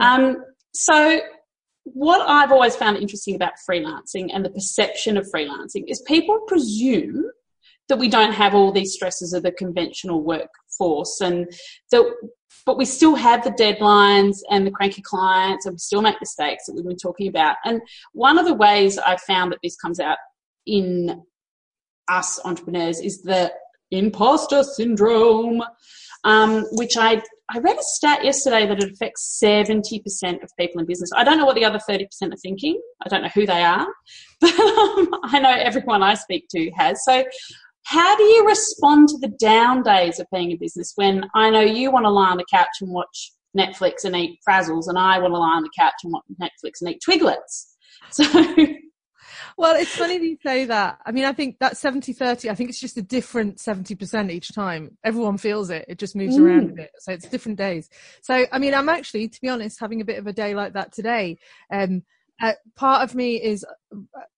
Um, 0.00 0.38
so, 0.72 1.20
what 1.84 2.26
I've 2.28 2.50
always 2.52 2.76
found 2.76 2.96
interesting 2.96 3.34
about 3.34 3.52
freelancing 3.68 4.30
and 4.32 4.44
the 4.44 4.50
perception 4.50 5.16
of 5.16 5.26
freelancing 5.34 5.84
is 5.88 6.02
people 6.06 6.40
presume 6.46 7.24
that 7.90 7.98
we 7.98 8.08
don't 8.08 8.32
have 8.32 8.54
all 8.54 8.72
these 8.72 8.94
stresses 8.94 9.34
of 9.34 9.42
the 9.42 9.52
conventional 9.52 10.22
workforce 10.22 11.20
and 11.20 11.46
that 11.90 12.02
but 12.66 12.76
we 12.76 12.84
still 12.84 13.14
have 13.14 13.42
the 13.42 13.50
deadlines 13.50 14.38
and 14.50 14.66
the 14.66 14.70
cranky 14.70 15.02
clients 15.02 15.66
and 15.66 15.74
we 15.74 15.78
still 15.78 16.02
make 16.02 16.16
mistakes 16.20 16.64
that 16.66 16.74
we've 16.74 16.84
been 16.84 16.96
talking 16.96 17.28
about 17.28 17.56
and 17.64 17.80
one 18.12 18.38
of 18.38 18.46
the 18.46 18.54
ways 18.54 18.98
i've 18.98 19.20
found 19.22 19.52
that 19.52 19.58
this 19.62 19.76
comes 19.76 20.00
out 20.00 20.18
in 20.66 21.22
us 22.08 22.40
entrepreneurs 22.44 23.00
is 23.00 23.22
the 23.22 23.52
imposter 23.90 24.62
syndrome 24.62 25.62
um, 26.24 26.64
which 26.72 26.96
I, 26.96 27.22
I 27.50 27.58
read 27.58 27.78
a 27.78 27.82
stat 27.82 28.24
yesterday 28.24 28.66
that 28.66 28.82
it 28.82 28.92
affects 28.92 29.40
70% 29.42 30.42
of 30.42 30.50
people 30.58 30.80
in 30.80 30.86
business. 30.86 31.10
I 31.16 31.24
don't 31.24 31.38
know 31.38 31.46
what 31.46 31.54
the 31.54 31.64
other 31.64 31.78
30% 31.78 32.06
are 32.32 32.36
thinking. 32.36 32.80
I 33.04 33.08
don't 33.08 33.22
know 33.22 33.30
who 33.34 33.46
they 33.46 33.62
are, 33.62 33.86
but 34.40 34.54
um, 34.54 35.08
I 35.24 35.40
know 35.40 35.50
everyone 35.50 36.02
I 36.02 36.14
speak 36.14 36.48
to 36.50 36.70
has. 36.76 37.04
So, 37.04 37.24
how 37.90 38.16
do 38.16 38.22
you 38.22 38.46
respond 38.46 39.08
to 39.08 39.18
the 39.18 39.34
down 39.40 39.82
days 39.82 40.20
of 40.20 40.26
being 40.32 40.52
a 40.52 40.56
business 40.56 40.92
when 40.94 41.24
I 41.34 41.50
know 41.50 41.60
you 41.60 41.90
want 41.90 42.04
to 42.04 42.10
lie 42.10 42.30
on 42.30 42.36
the 42.36 42.44
couch 42.48 42.68
and 42.80 42.88
watch 42.88 43.32
Netflix 43.58 44.04
and 44.04 44.14
eat 44.14 44.38
frazzles, 44.48 44.86
and 44.86 44.96
I 44.96 45.18
want 45.18 45.34
to 45.34 45.38
lie 45.38 45.56
on 45.56 45.64
the 45.64 45.70
couch 45.76 45.94
and 46.04 46.12
watch 46.12 46.22
Netflix 46.40 46.80
and 46.80 46.90
eat 46.90 47.02
twiglets? 47.06 47.66
So, 48.12 48.24
Well, 49.58 49.74
it's 49.76 49.94
funny 49.94 50.18
that 50.18 50.24
you 50.24 50.36
say 50.44 50.64
that. 50.66 50.98
I 51.04 51.10
mean, 51.10 51.24
I 51.24 51.32
think 51.32 51.58
that 51.58 51.76
70 51.76 52.12
30, 52.12 52.48
I 52.48 52.54
think 52.54 52.70
it's 52.70 52.80
just 52.80 52.96
a 52.96 53.02
different 53.02 53.58
70% 53.58 54.30
each 54.30 54.54
time. 54.54 54.96
Everyone 55.04 55.36
feels 55.36 55.68
it. 55.70 55.84
It 55.88 55.98
just 55.98 56.14
moves 56.14 56.38
Mm. 56.38 56.44
around 56.44 56.70
a 56.70 56.72
bit. 56.74 56.90
So 57.00 57.12
it's 57.12 57.28
different 57.28 57.58
days. 57.58 57.88
So, 58.22 58.46
I 58.52 58.58
mean, 58.58 58.72
I'm 58.74 58.88
actually, 58.88 59.28
to 59.28 59.40
be 59.40 59.48
honest, 59.48 59.80
having 59.80 60.00
a 60.00 60.04
bit 60.04 60.18
of 60.18 60.26
a 60.28 60.32
day 60.32 60.54
like 60.54 60.74
that 60.74 60.92
today. 60.92 61.38
Um, 61.72 62.02
uh, 62.40 62.52
part 62.76 63.02
of 63.02 63.14
me 63.16 63.42
is 63.42 63.66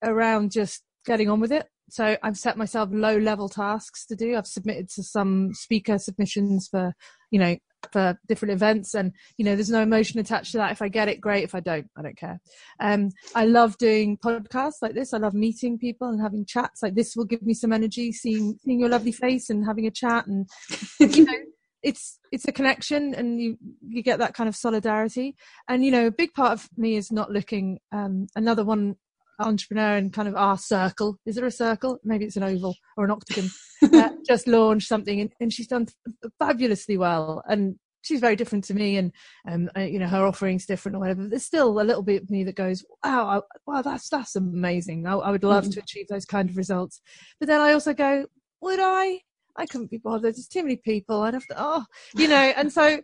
around 0.03 0.53
just 0.53 0.83
getting 1.05 1.29
on 1.29 1.39
with 1.41 1.53
it. 1.53 1.67
So 1.91 2.17
I've 2.23 2.37
set 2.37 2.57
myself 2.57 2.89
low 2.93 3.17
level 3.17 3.49
tasks 3.49 4.07
to 4.07 4.17
do. 4.17 4.37
I've 4.37 4.47
submitted 4.47 4.89
to 4.91 5.03
some 5.03 5.53
speaker 5.53 5.99
submissions 5.99 6.69
for, 6.69 6.95
you 7.31 7.39
know, 7.39 7.57
for 7.91 8.19
different 8.29 8.53
events 8.53 8.95
and 8.95 9.13
you 9.39 9.45
know 9.45 9.57
there's 9.57 9.71
no 9.71 9.83
emotion 9.83 10.21
attached 10.21 10.53
to 10.53 10.59
that. 10.59 10.73
If 10.73 10.83
i 10.83 10.89
get 10.89 11.09
it 11.09 11.21
great. 11.21 11.45
If 11.45 11.55
i 11.55 11.61
don't 11.61 11.89
i 11.97 12.03
don't 12.03 12.17
care. 12.17 12.41
Um 12.81 13.11
i 13.35 13.45
love 13.45 13.77
doing 13.79 14.19
podcasts 14.19 14.83
like 14.83 14.95
this. 14.95 15.13
I 15.13 15.19
love 15.19 15.35
meeting 15.35 15.79
people 15.79 16.09
and 16.09 16.21
having 16.21 16.47
chats. 16.47 16.83
Like 16.83 16.95
this 16.95 17.17
will 17.17 17.25
give 17.25 17.43
me 17.43 17.55
some 17.55 17.73
energy 17.73 18.13
seeing 18.13 18.59
seeing 18.65 18.81
your 18.81 18.89
lovely 18.89 19.13
face 19.13 19.51
and 19.51 19.67
having 19.67 19.87
a 19.87 19.91
chat 19.91 20.27
and 20.27 20.49
you 21.01 21.25
know 21.25 21.33
it's 21.83 22.21
it's 22.31 22.47
a 22.47 22.53
connection 22.53 23.15
and 23.15 23.41
you 23.41 23.59
you 23.89 24.03
get 24.03 24.21
that 24.21 24.35
kind 24.35 24.49
of 24.49 24.57
solidarity. 24.57 25.35
And 25.69 25.85
you 25.85 25.91
know 25.91 26.07
a 26.07 26.13
big 26.13 26.33
part 26.35 26.53
of 26.53 26.69
me 26.77 26.97
is 26.97 27.11
not 27.11 27.33
looking 27.33 27.81
um 27.91 28.29
another 28.37 28.65
one 28.65 28.97
entrepreneur 29.43 29.97
in 29.97 30.11
kind 30.11 30.29
of 30.29 30.37
our 30.37 30.57
circle. 30.59 31.19
Is 31.27 31.35
there 31.37 31.47
a 31.47 31.51
circle? 31.51 31.99
Maybe 32.05 32.25
it's 32.25 32.37
an 32.37 32.43
oval 32.43 32.75
or 32.97 33.05
an 33.05 33.11
octagon. 33.11 33.51
Uh, 33.93 34.11
just 34.25 34.47
launched 34.47 34.87
something 34.87 35.21
and, 35.21 35.33
and 35.41 35.53
she's 35.53 35.67
done 35.67 35.89
fabulously 36.39 36.97
well. 36.97 37.43
And 37.49 37.75
she's 38.03 38.21
very 38.21 38.37
different 38.37 38.63
to 38.65 38.75
me 38.75 38.97
and 38.97 39.13
um 39.51 39.69
uh, 39.77 39.81
you 39.81 39.99
know 39.99 40.07
her 40.07 40.25
offerings 40.25 40.67
different 40.67 40.95
or 40.97 41.01
whatever. 41.01 41.27
There's 41.27 41.45
still 41.45 41.81
a 41.81 41.83
little 41.83 42.03
bit 42.05 42.23
of 42.23 42.31
me 42.31 42.45
that 42.45 42.55
goes 42.55 42.85
wow 43.05 43.27
I, 43.27 43.41
wow 43.67 43.83
that's 43.83 44.09
that's 44.09 44.37
amazing. 44.37 45.07
I, 45.07 45.15
I 45.15 45.31
would 45.33 45.43
love 45.43 45.65
Mhm. 45.65 45.73
to 45.75 45.81
achieve 45.81 46.07
those 46.09 46.25
kind 46.25 46.49
of 46.49 46.57
results. 46.57 47.01
But 47.41 47.49
then 47.49 47.61
I 47.61 47.73
also 47.73 47.93
go 47.93 48.27
would 48.61 48.79
I? 48.81 49.21
I 49.57 49.67
couldn't 49.67 49.91
be 49.91 49.99
bothered. 49.99 50.35
There's 50.37 50.47
too 50.47 50.63
many 50.63 50.77
people. 50.77 51.23
I'd 51.23 51.35
have 51.35 51.47
to 51.49 51.57
oh 51.59 51.85
you 52.15 52.29
know 52.29 52.53
and 52.57 52.73
so 52.73 53.01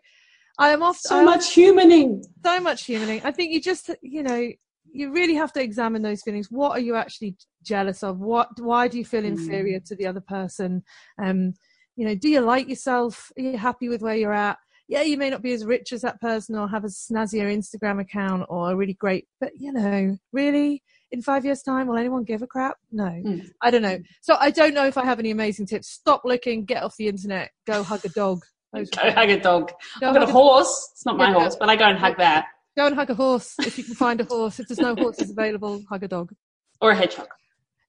I 0.61 0.69
am 0.71 0.83
off 0.85 0.99
so 0.99 1.19
I- 1.21 1.25
much 1.25 1.55
humaning. 1.57 2.23
so 2.45 2.61
much 2.61 2.85
humaning. 2.85 3.25
I 3.25 3.33
think 3.33 3.53
you 3.53 3.61
just, 3.61 3.91
you 4.03 4.23
know, 4.23 4.49
you 4.93 5.13
really 5.13 5.35
have 5.35 5.53
to 5.55 5.63
examine 5.63 6.03
those 6.03 6.23
feelings. 6.23 6.49
What 6.51 6.73
are 6.73 6.81
you 6.81 6.95
actually 6.97 7.37
jealous 7.63 8.03
of? 8.03 8.19
What, 8.19 8.49
why 8.61 8.89
do 8.89 8.99
you 8.99 9.05
feel 9.05 9.23
Mm. 9.23 9.27
inferior 9.39 9.81
to 9.81 9.97
the 9.97 10.07
other 10.07 10.21
person? 10.21 10.83
Um, 11.23 11.55
you 11.97 12.07
know, 12.07 12.15
do 12.15 12.29
you 12.29 12.41
like 12.41 12.69
yourself? 12.69 13.31
Are 13.39 13.43
you 13.43 13.59
happy 13.59 13.89
with 13.89 14.03
where 14.03 14.17
you're 14.17 14.33
at? 14.33 14.59
Yeah, 14.89 15.03
you 15.03 15.17
may 15.19 15.29
not 15.29 15.43
be 15.43 15.53
as 15.53 15.67
rich 15.67 15.93
as 15.93 16.01
that 16.01 16.21
person 16.21 16.57
or 16.57 16.67
have 16.69 16.85
a 16.85 16.89
snazzier 16.89 17.55
Instagram 17.55 18.01
account 18.01 18.47
or 18.49 18.71
a 18.73 18.77
really 18.77 18.95
great, 18.95 19.27
but 19.41 19.53
you 19.55 19.71
know, 19.73 20.17
really, 20.33 20.83
in 21.11 21.21
five 21.23 21.45
years' 21.45 21.63
time, 21.63 21.87
will 21.89 21.99
anyone 21.99 22.25
give 22.25 22.41
a 22.43 22.47
crap? 22.47 22.77
No, 22.93 23.05
Mm. 23.05 23.47
I 23.63 23.71
don't 23.71 23.83
know. 23.83 23.99
So 24.23 24.37
I 24.41 24.51
don't 24.51 24.73
know 24.75 24.87
if 24.87 24.97
I 24.97 25.05
have 25.05 25.19
any 25.19 25.31
amazing 25.31 25.67
tips. 25.67 25.89
Stop 25.89 26.23
looking, 26.25 26.65
get 26.65 26.83
off 26.83 26.97
the 26.97 27.09
internet, 27.09 27.51
go 27.67 27.83
hug 27.83 28.05
a 28.05 28.09
dog. 28.11 28.41
Go 28.75 28.85
hug 29.11 29.31
a 29.31 29.41
dog. 29.41 29.73
go 30.01 30.09
I've 30.09 30.15
got 30.15 30.29
a- 30.29 30.33
horse. 30.33 30.91
It's 30.93 31.07
not 31.07 31.17
my 31.17 31.29
Yeah. 31.29 31.41
horse, 31.41 31.57
but 31.57 31.71
I 31.71 31.77
go 31.77 31.85
and 31.87 31.99
hug 31.99 32.19
that. 32.19 32.45
Go 32.79 32.87
and 32.87 32.95
hug 32.95 33.11
a 33.11 33.15
horse 33.15 33.57
if 33.59 33.77
you 33.77 33.83
can 33.83 33.97
find 33.97 34.21
a 34.21 34.25
horse. 34.25 34.61
If 34.61 34.69
there's 34.69 34.79
no 34.79 34.95
horses 34.95 35.33
available, 35.33 35.83
hug 35.91 36.05
a 36.05 36.09
dog. 36.09 36.33
Or 36.81 36.93
a 36.93 36.95
hedgehog. 36.95 37.27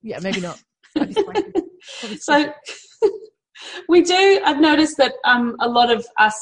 Yeah, 0.02 0.18
maybe 0.20 0.40
not. 0.40 0.60
That'd 0.96 1.14
be 1.14 1.22
spiky. 1.22 1.52
Probably 2.00 2.16
So 2.16 2.52
we 3.88 4.02
do. 4.02 4.40
I've 4.44 4.60
noticed 4.60 4.96
that 4.96 5.12
um, 5.24 5.54
a 5.60 5.68
lot 5.68 5.92
of 5.92 6.04
us 6.18 6.36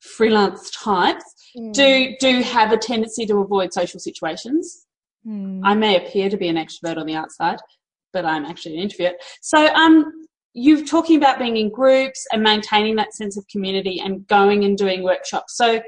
freelance 0.00 0.70
types 0.70 1.24
spiky. 1.54 1.72
do 1.72 2.16
do 2.20 2.40
have 2.40 2.72
a 2.72 2.78
tendency 2.78 3.26
to 3.26 3.36
avoid 3.40 3.74
social 3.74 4.00
situations. 4.00 4.86
Mm. 5.26 5.60
I 5.62 5.74
may 5.74 6.02
appear 6.02 6.30
to 6.30 6.38
be 6.38 6.48
an 6.48 6.56
extrovert 6.56 6.96
on 6.96 7.04
the 7.04 7.16
outside, 7.16 7.58
but 8.14 8.24
I'm 8.24 8.46
actually 8.46 8.76
an 8.76 8.84
introvert. 8.84 9.16
So 9.42 9.66
um, 9.74 10.10
you're 10.54 10.86
talking 10.86 11.18
about 11.18 11.38
being 11.38 11.58
in 11.58 11.68
groups 11.68 12.26
and 12.32 12.42
maintaining 12.42 12.96
that 12.96 13.12
sense 13.12 13.36
of 13.36 13.46
community 13.48 14.00
and 14.00 14.26
going 14.26 14.64
and 14.64 14.78
doing 14.78 15.02
workshops. 15.02 15.54
So 15.58 15.82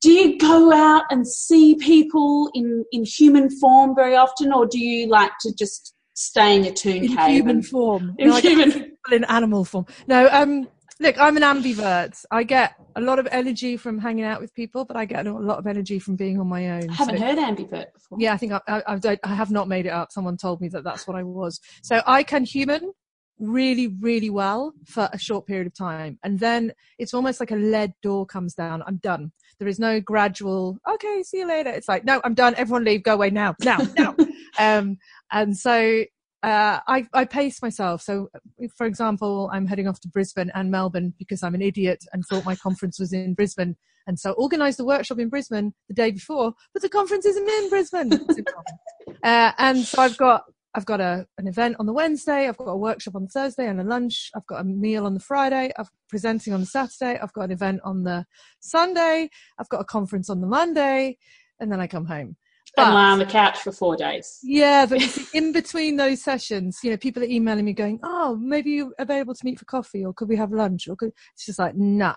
do 0.00 0.10
you 0.10 0.38
go 0.38 0.72
out 0.72 1.04
and 1.10 1.26
see 1.26 1.74
people 1.76 2.50
in, 2.54 2.84
in 2.92 3.04
human 3.04 3.50
form 3.50 3.94
very 3.94 4.14
often, 4.16 4.52
or 4.52 4.66
do 4.66 4.78
you 4.78 5.08
like 5.08 5.32
to 5.40 5.54
just 5.54 5.94
stay 6.14 6.56
in 6.56 6.64
your 6.64 6.74
toon 6.74 7.04
in 7.04 7.16
cave? 7.16 7.30
human 7.36 7.56
and- 7.56 7.66
form. 7.66 8.14
in 8.18 8.28
No, 8.28 8.36
human- 8.36 8.92
in 9.10 9.24
animal 9.24 9.64
form. 9.64 9.86
No, 10.06 10.28
um, 10.30 10.68
look, 11.00 11.18
I'm 11.18 11.36
an 11.36 11.42
ambivert. 11.42 12.24
I 12.30 12.44
get 12.44 12.74
a 12.94 13.00
lot 13.00 13.18
of 13.18 13.26
energy 13.32 13.76
from 13.76 13.98
hanging 13.98 14.24
out 14.24 14.40
with 14.40 14.54
people, 14.54 14.84
but 14.84 14.96
I 14.96 15.04
get 15.04 15.26
a 15.26 15.32
lot 15.32 15.58
of 15.58 15.66
energy 15.66 15.98
from 15.98 16.14
being 16.16 16.38
on 16.38 16.46
my 16.46 16.70
own. 16.70 16.90
I 16.90 16.94
haven't 16.94 17.18
So- 17.18 17.24
heard 17.24 17.38
ambivert 17.38 17.92
before. 17.94 18.18
Yeah, 18.20 18.34
I 18.34 18.36
think 18.36 18.52
I, 18.52 18.60
I, 18.68 18.82
I, 18.86 18.96
don't, 18.98 19.18
I 19.24 19.34
have 19.34 19.50
not 19.50 19.66
made 19.68 19.86
it 19.86 19.90
up. 19.92 20.12
Someone 20.12 20.36
told 20.36 20.60
me 20.60 20.68
that 20.68 20.84
that's 20.84 21.06
what 21.06 21.16
I 21.16 21.22
was. 21.24 21.58
So 21.82 22.02
I 22.06 22.22
can 22.22 22.44
human 22.44 22.92
really, 23.38 23.88
really 23.88 24.30
well 24.30 24.72
for 24.86 25.08
a 25.12 25.18
short 25.18 25.46
period 25.46 25.66
of 25.66 25.74
time. 25.74 26.18
And 26.22 26.38
then 26.38 26.72
it's 26.98 27.14
almost 27.14 27.40
like 27.40 27.50
a 27.50 27.56
lead 27.56 27.92
door 28.02 28.26
comes 28.26 28.54
down. 28.54 28.82
I'm 28.86 28.96
done. 28.96 29.32
There 29.58 29.68
is 29.68 29.78
no 29.78 30.00
gradual, 30.00 30.78
okay, 30.88 31.22
see 31.22 31.38
you 31.38 31.48
later. 31.48 31.70
It's 31.70 31.88
like, 31.88 32.04
no, 32.04 32.20
I'm 32.24 32.34
done. 32.34 32.54
Everyone 32.56 32.84
leave. 32.84 33.02
Go 33.02 33.14
away 33.14 33.30
now, 33.30 33.54
now, 33.64 33.78
now. 33.96 34.14
um, 34.58 34.98
and 35.30 35.56
so 35.56 36.04
uh, 36.42 36.80
I, 36.86 37.06
I 37.12 37.24
pace 37.24 37.62
myself. 37.62 38.02
So, 38.02 38.28
for 38.76 38.86
example, 38.86 39.50
I'm 39.52 39.66
heading 39.66 39.88
off 39.88 40.00
to 40.00 40.08
Brisbane 40.08 40.50
and 40.54 40.70
Melbourne 40.70 41.14
because 41.18 41.42
I'm 41.42 41.54
an 41.54 41.62
idiot 41.62 42.04
and 42.12 42.24
thought 42.24 42.44
my 42.44 42.56
conference 42.56 42.98
was 42.98 43.12
in 43.12 43.34
Brisbane. 43.34 43.76
And 44.06 44.18
so 44.18 44.32
organised 44.32 44.78
the 44.78 44.84
workshop 44.84 45.20
in 45.20 45.28
Brisbane 45.28 45.74
the 45.88 45.94
day 45.94 46.10
before, 46.10 46.54
but 46.72 46.82
the 46.82 46.88
conference 46.88 47.24
isn't 47.24 47.48
in 47.48 47.68
Brisbane. 47.68 48.08
Melbourne. 48.08 48.44
uh, 49.22 49.52
and 49.58 49.78
so 49.78 50.02
I've 50.02 50.16
got 50.16 50.42
I've 50.74 50.86
got 50.86 51.00
a 51.00 51.26
an 51.38 51.46
event 51.46 51.76
on 51.78 51.86
the 51.86 51.92
Wednesday, 51.92 52.48
I've 52.48 52.56
got 52.56 52.68
a 52.68 52.76
workshop 52.76 53.14
on 53.14 53.24
the 53.24 53.28
Thursday 53.28 53.68
and 53.68 53.80
a 53.80 53.84
lunch, 53.84 54.30
I've 54.34 54.46
got 54.46 54.60
a 54.60 54.64
meal 54.64 55.06
on 55.06 55.14
the 55.14 55.20
Friday, 55.20 55.70
I'm 55.76 55.86
presenting 56.08 56.52
on 56.52 56.60
the 56.60 56.66
Saturday, 56.66 57.18
I've 57.20 57.32
got 57.32 57.42
an 57.42 57.50
event 57.50 57.80
on 57.84 58.04
the 58.04 58.24
Sunday, 58.60 59.28
I've 59.58 59.68
got 59.68 59.80
a 59.80 59.84
conference 59.84 60.30
on 60.30 60.40
the 60.40 60.46
Monday, 60.46 61.18
and 61.60 61.70
then 61.70 61.80
I 61.80 61.86
come 61.86 62.06
home. 62.06 62.36
But, 62.74 62.86
and 62.86 62.94
lie 62.94 63.10
on 63.10 63.18
the 63.18 63.26
couch 63.26 63.58
for 63.58 63.70
four 63.70 63.96
days. 63.96 64.38
Yeah, 64.42 64.86
but 64.86 65.02
in 65.34 65.52
between 65.52 65.96
those 65.96 66.22
sessions, 66.22 66.78
you 66.82 66.90
know, 66.90 66.96
people 66.96 67.22
are 67.22 67.26
emailing 67.26 67.66
me 67.66 67.74
going, 67.74 68.00
"Oh, 68.02 68.36
maybe 68.36 68.70
you're 68.70 68.92
available 68.98 69.34
to 69.34 69.44
meet 69.44 69.58
for 69.58 69.66
coffee, 69.66 70.06
or 70.06 70.14
could 70.14 70.28
we 70.28 70.36
have 70.36 70.52
lunch?" 70.52 70.88
Or 70.88 70.96
could... 70.96 71.12
it's 71.34 71.44
just 71.44 71.58
like, 71.58 71.76
nah, 71.76 72.14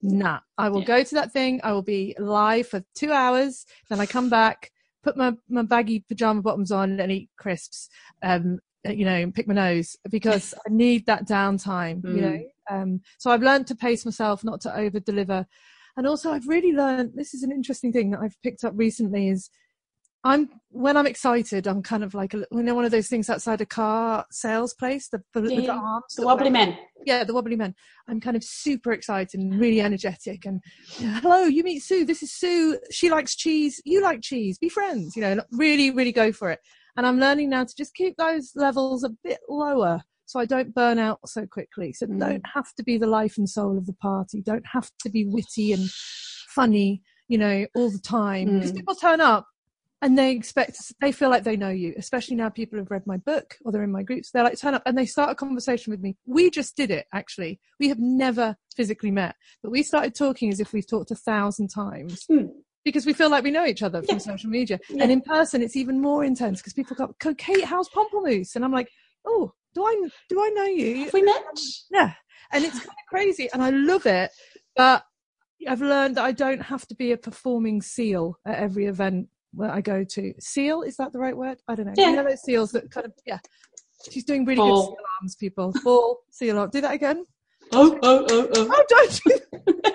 nah. 0.00 0.40
I 0.56 0.70
will 0.70 0.80
yeah. 0.80 0.86
go 0.86 1.04
to 1.04 1.14
that 1.16 1.32
thing. 1.32 1.60
I 1.62 1.72
will 1.72 1.82
be 1.82 2.14
live 2.18 2.68
for 2.68 2.82
two 2.94 3.12
hours. 3.12 3.66
Then 3.90 4.00
I 4.00 4.06
come 4.06 4.30
back 4.30 4.70
put 5.02 5.16
my, 5.16 5.34
my 5.48 5.62
baggy 5.62 6.04
pajama 6.08 6.42
bottoms 6.42 6.72
on 6.72 7.00
and 7.00 7.12
eat 7.12 7.30
crisps, 7.36 7.88
um, 8.22 8.58
you 8.84 9.04
know, 9.04 9.14
and 9.14 9.34
pick 9.34 9.48
my 9.48 9.54
nose 9.54 9.96
because 10.10 10.54
I 10.66 10.70
need 10.70 11.06
that 11.06 11.26
downtime, 11.26 12.02
mm. 12.02 12.14
you 12.14 12.20
know. 12.20 12.40
Um, 12.70 13.00
so 13.18 13.30
I've 13.30 13.42
learned 13.42 13.66
to 13.68 13.74
pace 13.74 14.04
myself, 14.04 14.44
not 14.44 14.60
to 14.62 14.76
over 14.76 15.00
deliver. 15.00 15.46
And 15.96 16.06
also 16.06 16.30
I've 16.30 16.48
really 16.48 16.72
learned, 16.72 17.12
this 17.14 17.34
is 17.34 17.42
an 17.42 17.52
interesting 17.52 17.92
thing 17.92 18.10
that 18.10 18.20
I've 18.20 18.40
picked 18.42 18.64
up 18.64 18.72
recently 18.76 19.28
is 19.28 19.50
I'm 20.22 20.50
when 20.70 20.96
I'm 20.96 21.06
excited, 21.06 21.66
I'm 21.66 21.82
kind 21.82 22.04
of 22.04 22.14
like 22.14 22.34
a, 22.34 22.44
you 22.52 22.62
know 22.62 22.74
one 22.74 22.84
of 22.84 22.90
those 22.90 23.08
things 23.08 23.30
outside 23.30 23.60
a 23.60 23.66
car 23.66 24.24
sales 24.30 24.74
place, 24.74 25.08
the, 25.08 25.22
the, 25.32 25.52
yeah, 25.52 25.60
the 25.60 25.70
arms, 25.70 26.14
the 26.16 26.26
wobbly 26.26 26.50
men. 26.50 26.76
Yeah, 27.06 27.24
the 27.24 27.32
wobbly 27.32 27.56
men. 27.56 27.74
I'm 28.06 28.20
kind 28.20 28.36
of 28.36 28.44
super 28.44 28.92
excited 28.92 29.40
and 29.40 29.58
really 29.58 29.80
energetic. 29.80 30.44
And 30.44 30.60
hello, 30.98 31.44
you 31.44 31.64
meet 31.64 31.82
Sue. 31.82 32.04
This 32.04 32.22
is 32.22 32.32
Sue. 32.32 32.78
She 32.90 33.10
likes 33.10 33.34
cheese. 33.34 33.80
You 33.84 34.02
like 34.02 34.20
cheese. 34.20 34.58
Be 34.58 34.68
friends. 34.68 35.16
You 35.16 35.22
know, 35.22 35.42
really, 35.52 35.90
really 35.90 36.12
go 36.12 36.32
for 36.32 36.50
it. 36.50 36.60
And 36.96 37.06
I'm 37.06 37.18
learning 37.18 37.50
now 37.50 37.64
to 37.64 37.74
just 37.74 37.94
keep 37.94 38.16
those 38.18 38.52
levels 38.54 39.04
a 39.04 39.10
bit 39.24 39.38
lower 39.48 40.02
so 40.26 40.38
I 40.38 40.44
don't 40.44 40.74
burn 40.74 40.98
out 40.98 41.18
so 41.26 41.46
quickly. 41.46 41.92
So 41.92 42.06
mm. 42.06 42.20
don't 42.20 42.44
have 42.54 42.72
to 42.76 42.84
be 42.84 42.98
the 42.98 43.06
life 43.06 43.38
and 43.38 43.48
soul 43.48 43.76
of 43.76 43.86
the 43.86 43.94
party. 43.94 44.42
Don't 44.42 44.66
have 44.72 44.90
to 45.02 45.10
be 45.10 45.24
witty 45.24 45.72
and 45.72 45.90
funny, 46.54 47.02
you 47.26 47.38
know, 47.38 47.66
all 47.74 47.90
the 47.90 47.98
time. 47.98 48.54
Because 48.54 48.72
mm. 48.72 48.76
people 48.76 48.94
turn 48.94 49.20
up 49.20 49.46
and 50.02 50.18
they 50.18 50.32
expect 50.32 50.78
they 51.00 51.12
feel 51.12 51.30
like 51.30 51.44
they 51.44 51.56
know 51.56 51.68
you 51.68 51.94
especially 51.96 52.36
now 52.36 52.48
people 52.48 52.78
have 52.78 52.90
read 52.90 53.06
my 53.06 53.16
book 53.18 53.56
or 53.64 53.72
they're 53.72 53.82
in 53.82 53.92
my 53.92 54.02
groups. 54.02 54.30
They're 54.30 54.44
like 54.44 54.58
turn 54.58 54.74
up. 54.74 54.82
And 54.86 54.96
they 54.96 55.06
start 55.06 55.30
a 55.30 55.34
conversation 55.34 55.90
with 55.90 56.00
me. 56.00 56.16
We 56.26 56.50
just 56.50 56.76
did 56.76 56.90
it 56.90 57.06
actually. 57.12 57.60
We 57.78 57.88
have 57.88 57.98
never 57.98 58.56
physically 58.76 59.10
met 59.10 59.36
but 59.62 59.70
we 59.70 59.82
started 59.82 60.14
talking 60.14 60.50
as 60.50 60.60
if 60.60 60.72
we've 60.72 60.88
talked 60.88 61.10
a 61.10 61.16
thousand 61.16 61.68
times. 61.68 62.24
Hmm. 62.30 62.46
because 62.84 63.04
we 63.04 63.12
feel 63.12 63.30
like 63.30 63.44
we 63.44 63.50
know 63.50 63.66
each 63.66 63.82
other 63.82 64.02
from 64.02 64.16
yeah. 64.16 64.20
social 64.20 64.50
media. 64.50 64.80
Yeah. 64.88 65.02
and 65.02 65.12
in 65.12 65.20
person 65.20 65.62
it's 65.62 65.76
even 65.76 66.00
more 66.00 66.24
intense 66.24 66.60
because 66.60 66.72
people 66.72 66.96
go 66.96 67.34
kate 67.34 67.64
how's 67.64 67.88
pomplamoose 67.90 68.56
and 68.56 68.64
i'm 68.64 68.72
like 68.72 68.88
oh 69.26 69.52
do 69.74 69.84
i 69.84 70.08
do 70.28 70.40
i 70.40 70.48
know 70.50 70.64
you? 70.64 71.04
Have 71.04 71.12
we 71.12 71.22
met? 71.22 71.44
Yeah. 71.90 72.12
And 72.52 72.64
it's 72.64 72.78
kind 72.78 72.88
of 72.88 73.08
crazy 73.08 73.48
and 73.52 73.62
i 73.62 73.70
love 73.70 74.06
it 74.06 74.30
but 74.76 75.04
I've 75.68 75.82
learned 75.82 76.16
that 76.16 76.24
I 76.24 76.32
don't 76.32 76.62
have 76.62 76.86
to 76.88 76.94
be 76.94 77.12
a 77.12 77.18
performing 77.18 77.82
seal 77.82 78.38
at 78.46 78.58
every 78.58 78.86
event 78.86 79.28
where 79.52 79.70
I 79.70 79.80
go 79.80 80.04
to. 80.04 80.34
Seal, 80.38 80.82
is 80.82 80.96
that 80.96 81.12
the 81.12 81.18
right 81.18 81.36
word? 81.36 81.58
I 81.68 81.74
don't 81.74 81.86
know. 81.86 81.94
Yeah. 81.96 82.10
You 82.10 82.16
know 82.16 82.24
those 82.24 82.42
seals 82.42 82.72
that 82.72 82.90
kind 82.90 83.06
of, 83.06 83.12
yeah. 83.26 83.38
She's 84.10 84.24
doing 84.24 84.44
really 84.44 84.56
Ball. 84.56 84.80
good 84.80 84.86
seal 84.86 85.04
arms, 85.20 85.36
people. 85.36 85.74
Ball, 85.84 86.18
seal 86.30 86.58
arm. 86.58 86.70
Do 86.70 86.80
that 86.80 86.94
again. 86.94 87.26
Oh, 87.72 87.98
oh, 88.02 88.26
oh, 88.30 88.48
oh. 88.54 88.68
Oh, 88.72 88.84
don't 88.88 89.84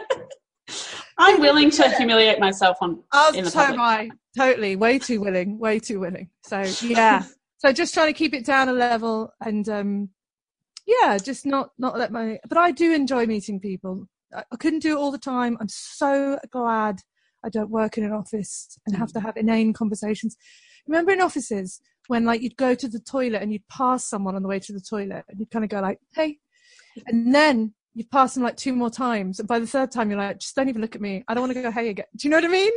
I'm 1.17 1.39
willing 1.39 1.71
to 1.71 1.95
humiliate 1.95 2.39
myself 2.39 2.77
on. 2.81 3.01
Oh, 3.13 3.33
in 3.33 3.45
the 3.45 3.51
so 3.51 3.61
am 3.61 3.79
I. 3.79 4.09
Totally. 4.37 4.75
Way 4.75 4.99
too 4.99 5.21
willing. 5.21 5.57
Way 5.57 5.79
too 5.79 5.99
willing. 5.99 6.29
So, 6.43 6.61
yeah. 6.81 7.23
so 7.57 7.71
just 7.71 7.93
trying 7.93 8.07
to 8.07 8.17
keep 8.17 8.33
it 8.33 8.45
down 8.45 8.67
a 8.69 8.73
level 8.73 9.31
and, 9.41 9.67
um, 9.69 10.09
yeah, 10.85 11.17
just 11.17 11.45
not, 11.45 11.69
not 11.77 11.97
let 11.97 12.11
my, 12.11 12.39
but 12.47 12.57
I 12.57 12.71
do 12.71 12.93
enjoy 12.93 13.25
meeting 13.25 13.59
people. 13.59 14.07
I, 14.33 14.43
I 14.51 14.55
couldn't 14.57 14.79
do 14.79 14.97
it 14.97 14.99
all 14.99 15.11
the 15.11 15.17
time. 15.17 15.57
I'm 15.59 15.69
so 15.69 16.37
glad 16.51 16.99
I 17.45 17.49
don't 17.49 17.69
work 17.69 17.97
in 17.97 18.03
an 18.03 18.11
office 18.11 18.77
and 18.85 18.95
have 18.95 19.13
to 19.13 19.19
mm. 19.19 19.23
have 19.23 19.37
inane 19.37 19.73
conversations. 19.73 20.35
Remember 20.87 21.11
in 21.11 21.21
offices 21.21 21.79
when 22.07 22.25
like 22.25 22.41
you'd 22.41 22.57
go 22.57 22.75
to 22.75 22.87
the 22.87 22.99
toilet 22.99 23.41
and 23.41 23.51
you'd 23.51 23.67
pass 23.67 24.05
someone 24.05 24.35
on 24.35 24.41
the 24.41 24.47
way 24.47 24.59
to 24.59 24.73
the 24.73 24.81
toilet 24.81 25.23
and 25.29 25.39
you'd 25.39 25.51
kind 25.51 25.65
of 25.65 25.69
go 25.69 25.79
like, 25.79 25.99
hey, 26.13 26.37
and 27.07 27.33
then 27.33 27.73
you'd 27.93 28.11
pass 28.11 28.33
them 28.33 28.43
like 28.43 28.57
two 28.57 28.73
more 28.73 28.89
times. 28.89 29.39
And 29.39 29.47
by 29.47 29.59
the 29.59 29.67
third 29.67 29.91
time, 29.91 30.09
you're 30.09 30.19
like, 30.19 30.39
just 30.39 30.55
don't 30.55 30.69
even 30.69 30.81
look 30.81 30.95
at 30.95 31.01
me. 31.01 31.23
I 31.27 31.33
don't 31.33 31.41
want 31.41 31.53
to 31.53 31.61
go 31.61 31.71
hey 31.71 31.89
again. 31.89 32.05
Do 32.15 32.27
you 32.27 32.29
know 32.29 32.37
what 32.37 32.45
I 32.45 32.49
mean? 32.49 32.71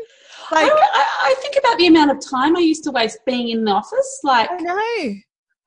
Like, 0.53 0.71
I, 0.73 1.07
I 1.23 1.35
think 1.43 1.57
about 1.59 1.77
the 1.77 1.89
amount 1.89 2.13
of 2.13 2.21
time 2.21 2.57
I 2.57 2.61
used 2.61 2.85
to 2.85 2.93
waste 2.93 3.19
being 3.27 3.49
in 3.51 3.65
the 3.65 3.73
office. 3.73 4.21
Like, 4.23 4.49
I 4.51 4.57
know. 4.57 5.15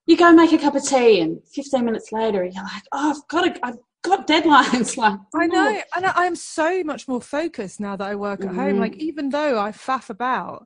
You 0.08 0.18
go 0.18 0.32
make 0.34 0.54
a 0.54 0.58
cup 0.58 0.76
of 0.76 0.84
tea, 0.84 1.20
and 1.20 1.40
15 1.54 1.86
minutes 1.86 2.12
later, 2.12 2.44
you're 2.44 2.64
like, 2.64 2.84
oh, 2.92 3.12
I've 3.12 3.28
got 3.28 3.54
to, 3.54 3.66
I've 3.66 3.78
got 4.02 4.28
deadlines 4.28 4.98
like 4.98 5.20
i 5.36 5.48
know 5.48 5.82
and 5.96 6.06
I, 6.06 6.26
am 6.26 6.36
so 6.36 6.84
much 6.84 7.08
more 7.08 7.22
focused 7.22 7.80
now 7.80 7.96
that 7.96 8.08
i 8.08 8.16
work 8.16 8.42
at 8.42 8.52
mm. 8.52 8.56
home 8.56 8.80
like 8.80 8.94
mm-hmm. 8.94 9.02
even 9.02 9.30
though 9.30 9.60
i 9.60 9.72
faff 9.72 10.10
about 10.10 10.66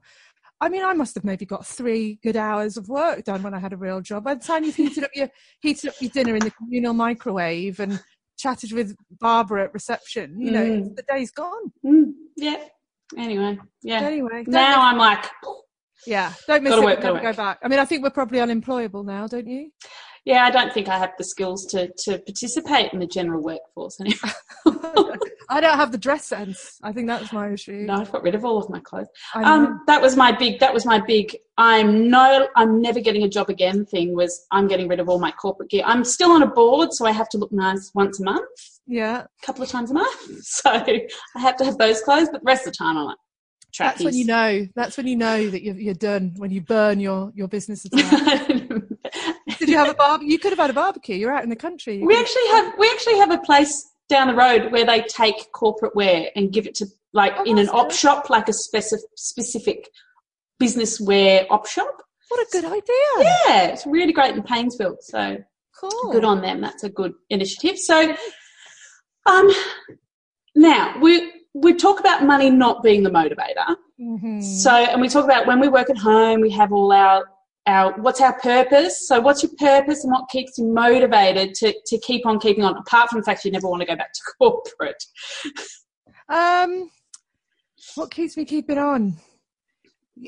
i 0.61 0.69
mean 0.69 0.83
i 0.83 0.93
must 0.93 1.15
have 1.15 1.25
maybe 1.25 1.45
got 1.45 1.65
three 1.65 2.19
good 2.23 2.37
hours 2.37 2.77
of 2.77 2.87
work 2.87 3.23
done 3.23 3.43
when 3.43 3.53
i 3.53 3.59
had 3.59 3.73
a 3.73 3.77
real 3.77 4.01
job 4.01 4.23
by 4.23 4.35
the 4.35 4.43
time 4.43 4.63
you've 4.63 4.75
heated 4.75 5.03
up 5.03 5.11
your 5.13 5.29
heated 5.61 5.89
up 5.89 5.95
your 5.99 6.11
dinner 6.11 6.35
in 6.35 6.43
the 6.43 6.51
communal 6.51 6.93
microwave 6.93 7.79
and 7.79 8.01
chatted 8.37 8.71
with 8.71 8.95
barbara 9.19 9.65
at 9.65 9.73
reception 9.73 10.39
you 10.39 10.51
know 10.51 10.65
mm. 10.65 10.95
the 10.95 11.03
day's 11.09 11.31
gone 11.31 11.71
mm. 11.85 12.11
yeah 12.37 12.63
anyway 13.17 13.57
yeah 13.81 14.01
anyway 14.01 14.43
now 14.47 14.81
i'm 14.81 14.97
like 14.97 15.25
yeah 16.05 16.33
don't 16.47 16.63
miss 16.63 16.73
it 16.73 16.83
work, 16.83 17.01
don't 17.01 17.21
go 17.21 17.33
back 17.33 17.59
i 17.63 17.67
mean 17.67 17.79
i 17.79 17.85
think 17.85 18.03
we're 18.03 18.09
probably 18.09 18.39
unemployable 18.39 19.03
now 19.03 19.27
don't 19.27 19.47
you 19.47 19.71
yeah, 20.25 20.43
I 20.43 20.49
don't 20.49 20.73
think 20.73 20.89
I 20.89 20.97
have 20.97 21.13
the 21.17 21.23
skills 21.23 21.65
to 21.67 21.91
to 22.05 22.17
participate 22.17 22.91
in 22.93 22.99
the 22.99 23.05
general 23.05 23.43
workforce 23.43 24.01
anymore. 24.01 24.33
I 25.49 25.61
don't 25.61 25.77
have 25.77 25.91
the 25.91 25.99
dress 25.99 26.25
sense. 26.25 26.79
I 26.81 26.91
think 26.91 27.07
that's 27.07 27.31
my 27.31 27.51
issue. 27.51 27.85
No, 27.85 27.93
I've 27.93 28.11
got 28.11 28.23
rid 28.23 28.33
of 28.33 28.43
all 28.43 28.57
of 28.57 28.67
my 28.67 28.79
clothes. 28.79 29.07
Um, 29.35 29.81
that 29.85 30.01
was 30.01 30.17
my 30.17 30.31
big. 30.31 30.59
That 30.59 30.73
was 30.73 30.83
my 30.83 30.99
big. 30.99 31.37
I'm 31.59 32.09
no. 32.09 32.47
I'm 32.55 32.81
never 32.81 32.99
getting 32.99 33.23
a 33.23 33.29
job 33.29 33.49
again. 33.49 33.85
Thing 33.85 34.15
was, 34.15 34.47
I'm 34.51 34.67
getting 34.67 34.87
rid 34.87 34.99
of 34.99 35.09
all 35.09 35.19
my 35.19 35.31
corporate 35.31 35.69
gear. 35.69 35.83
I'm 35.85 36.03
still 36.03 36.31
on 36.31 36.41
a 36.41 36.47
board, 36.47 36.91
so 36.91 37.05
I 37.05 37.11
have 37.11 37.29
to 37.29 37.37
look 37.37 37.51
nice 37.51 37.91
once 37.93 38.19
a 38.19 38.23
month. 38.23 38.49
Yeah, 38.87 39.21
a 39.21 39.45
couple 39.45 39.63
of 39.63 39.69
times 39.69 39.91
a 39.91 39.93
month. 39.93 40.21
So 40.41 40.71
I 40.71 41.07
have 41.35 41.55
to 41.57 41.65
have 41.65 41.77
those 41.77 42.01
clothes, 42.01 42.29
but 42.31 42.41
the 42.41 42.45
rest 42.45 42.65
of 42.65 42.73
the 42.73 42.77
time 42.77 42.97
I'm 42.97 43.05
like, 43.05 43.17
Trappies. 43.75 43.77
That's 43.77 44.03
when 44.03 44.13
you 44.15 44.25
know. 44.25 44.67
That's 44.75 44.97
when 44.97 45.07
you 45.07 45.17
know 45.17 45.49
that 45.49 45.61
you're, 45.61 45.75
you're 45.75 45.93
done. 45.93 46.33
When 46.37 46.49
you 46.49 46.61
burn 46.61 46.99
your 46.99 47.31
your 47.35 47.47
business 47.47 47.85
Did 49.65 49.71
you 49.71 49.77
have 49.77 49.89
a 49.89 49.93
barbecue? 49.93 50.31
You 50.31 50.39
could 50.39 50.51
have 50.51 50.59
had 50.59 50.69
a 50.69 50.73
barbecue. 50.73 51.15
You're 51.15 51.33
out 51.33 51.43
in 51.43 51.49
the 51.49 51.55
country. 51.55 51.97
You 51.97 52.05
we 52.05 52.15
actually 52.15 52.47
have 52.47 52.73
we 52.77 52.89
actually 52.89 53.17
have 53.17 53.31
a 53.31 53.39
place 53.39 53.91
down 54.09 54.27
the 54.27 54.35
road 54.35 54.71
where 54.71 54.85
they 54.85 55.01
take 55.01 55.51
corporate 55.51 55.95
wear 55.95 56.29
and 56.35 56.51
give 56.51 56.67
it 56.67 56.75
to 56.75 56.85
like 57.13 57.33
oh, 57.37 57.43
in 57.43 57.57
an 57.57 57.69
op 57.69 57.91
shop, 57.91 58.29
like 58.29 58.47
a 58.47 58.53
specific 58.53 59.05
specific 59.15 59.89
business 60.59 60.99
wear 60.99 61.45
op 61.49 61.67
shop. 61.67 62.01
What 62.29 62.47
a 62.47 62.51
good 62.51 62.65
idea! 62.65 63.31
Yeah, 63.47 63.67
it's 63.67 63.85
really 63.85 64.13
great 64.13 64.35
in 64.35 64.43
Paynesville. 64.43 64.97
So 65.01 65.37
cool. 65.79 66.11
Good 66.11 66.25
on 66.25 66.41
them. 66.41 66.61
That's 66.61 66.83
a 66.83 66.89
good 66.89 67.13
initiative. 67.29 67.77
So, 67.77 68.15
um, 69.25 69.49
now 70.55 70.95
we 71.01 71.31
we 71.53 71.73
talk 71.73 71.99
about 71.99 72.23
money 72.23 72.49
not 72.49 72.83
being 72.83 73.03
the 73.03 73.09
motivator. 73.09 73.75
Mm-hmm. 73.99 74.41
So, 74.41 74.71
and 74.71 75.01
we 75.01 75.07
talk 75.07 75.23
about 75.23 75.47
when 75.47 75.59
we 75.59 75.69
work 75.69 75.89
at 75.89 75.97
home, 75.97 76.41
we 76.41 76.51
have 76.51 76.73
all 76.73 76.91
our 76.91 77.23
our 77.67 77.93
what's 77.99 78.21
our 78.21 78.39
purpose? 78.39 79.07
So 79.07 79.19
what's 79.19 79.43
your 79.43 79.51
purpose 79.57 80.03
and 80.03 80.11
what 80.11 80.29
keeps 80.29 80.57
you 80.57 80.65
motivated 80.65 81.53
to, 81.55 81.73
to 81.85 81.97
keep 81.99 82.25
on 82.25 82.39
keeping 82.39 82.63
on 82.63 82.77
apart 82.77 83.09
from 83.09 83.19
the 83.19 83.25
fact 83.25 83.45
you 83.45 83.51
never 83.51 83.67
want 83.67 83.81
to 83.81 83.87
go 83.87 83.95
back 83.95 84.13
to 84.13 84.21
corporate? 84.39 85.03
Um 86.29 86.89
what 87.95 88.11
keeps 88.11 88.35
me 88.37 88.45
keeping 88.45 88.77
on? 88.77 89.15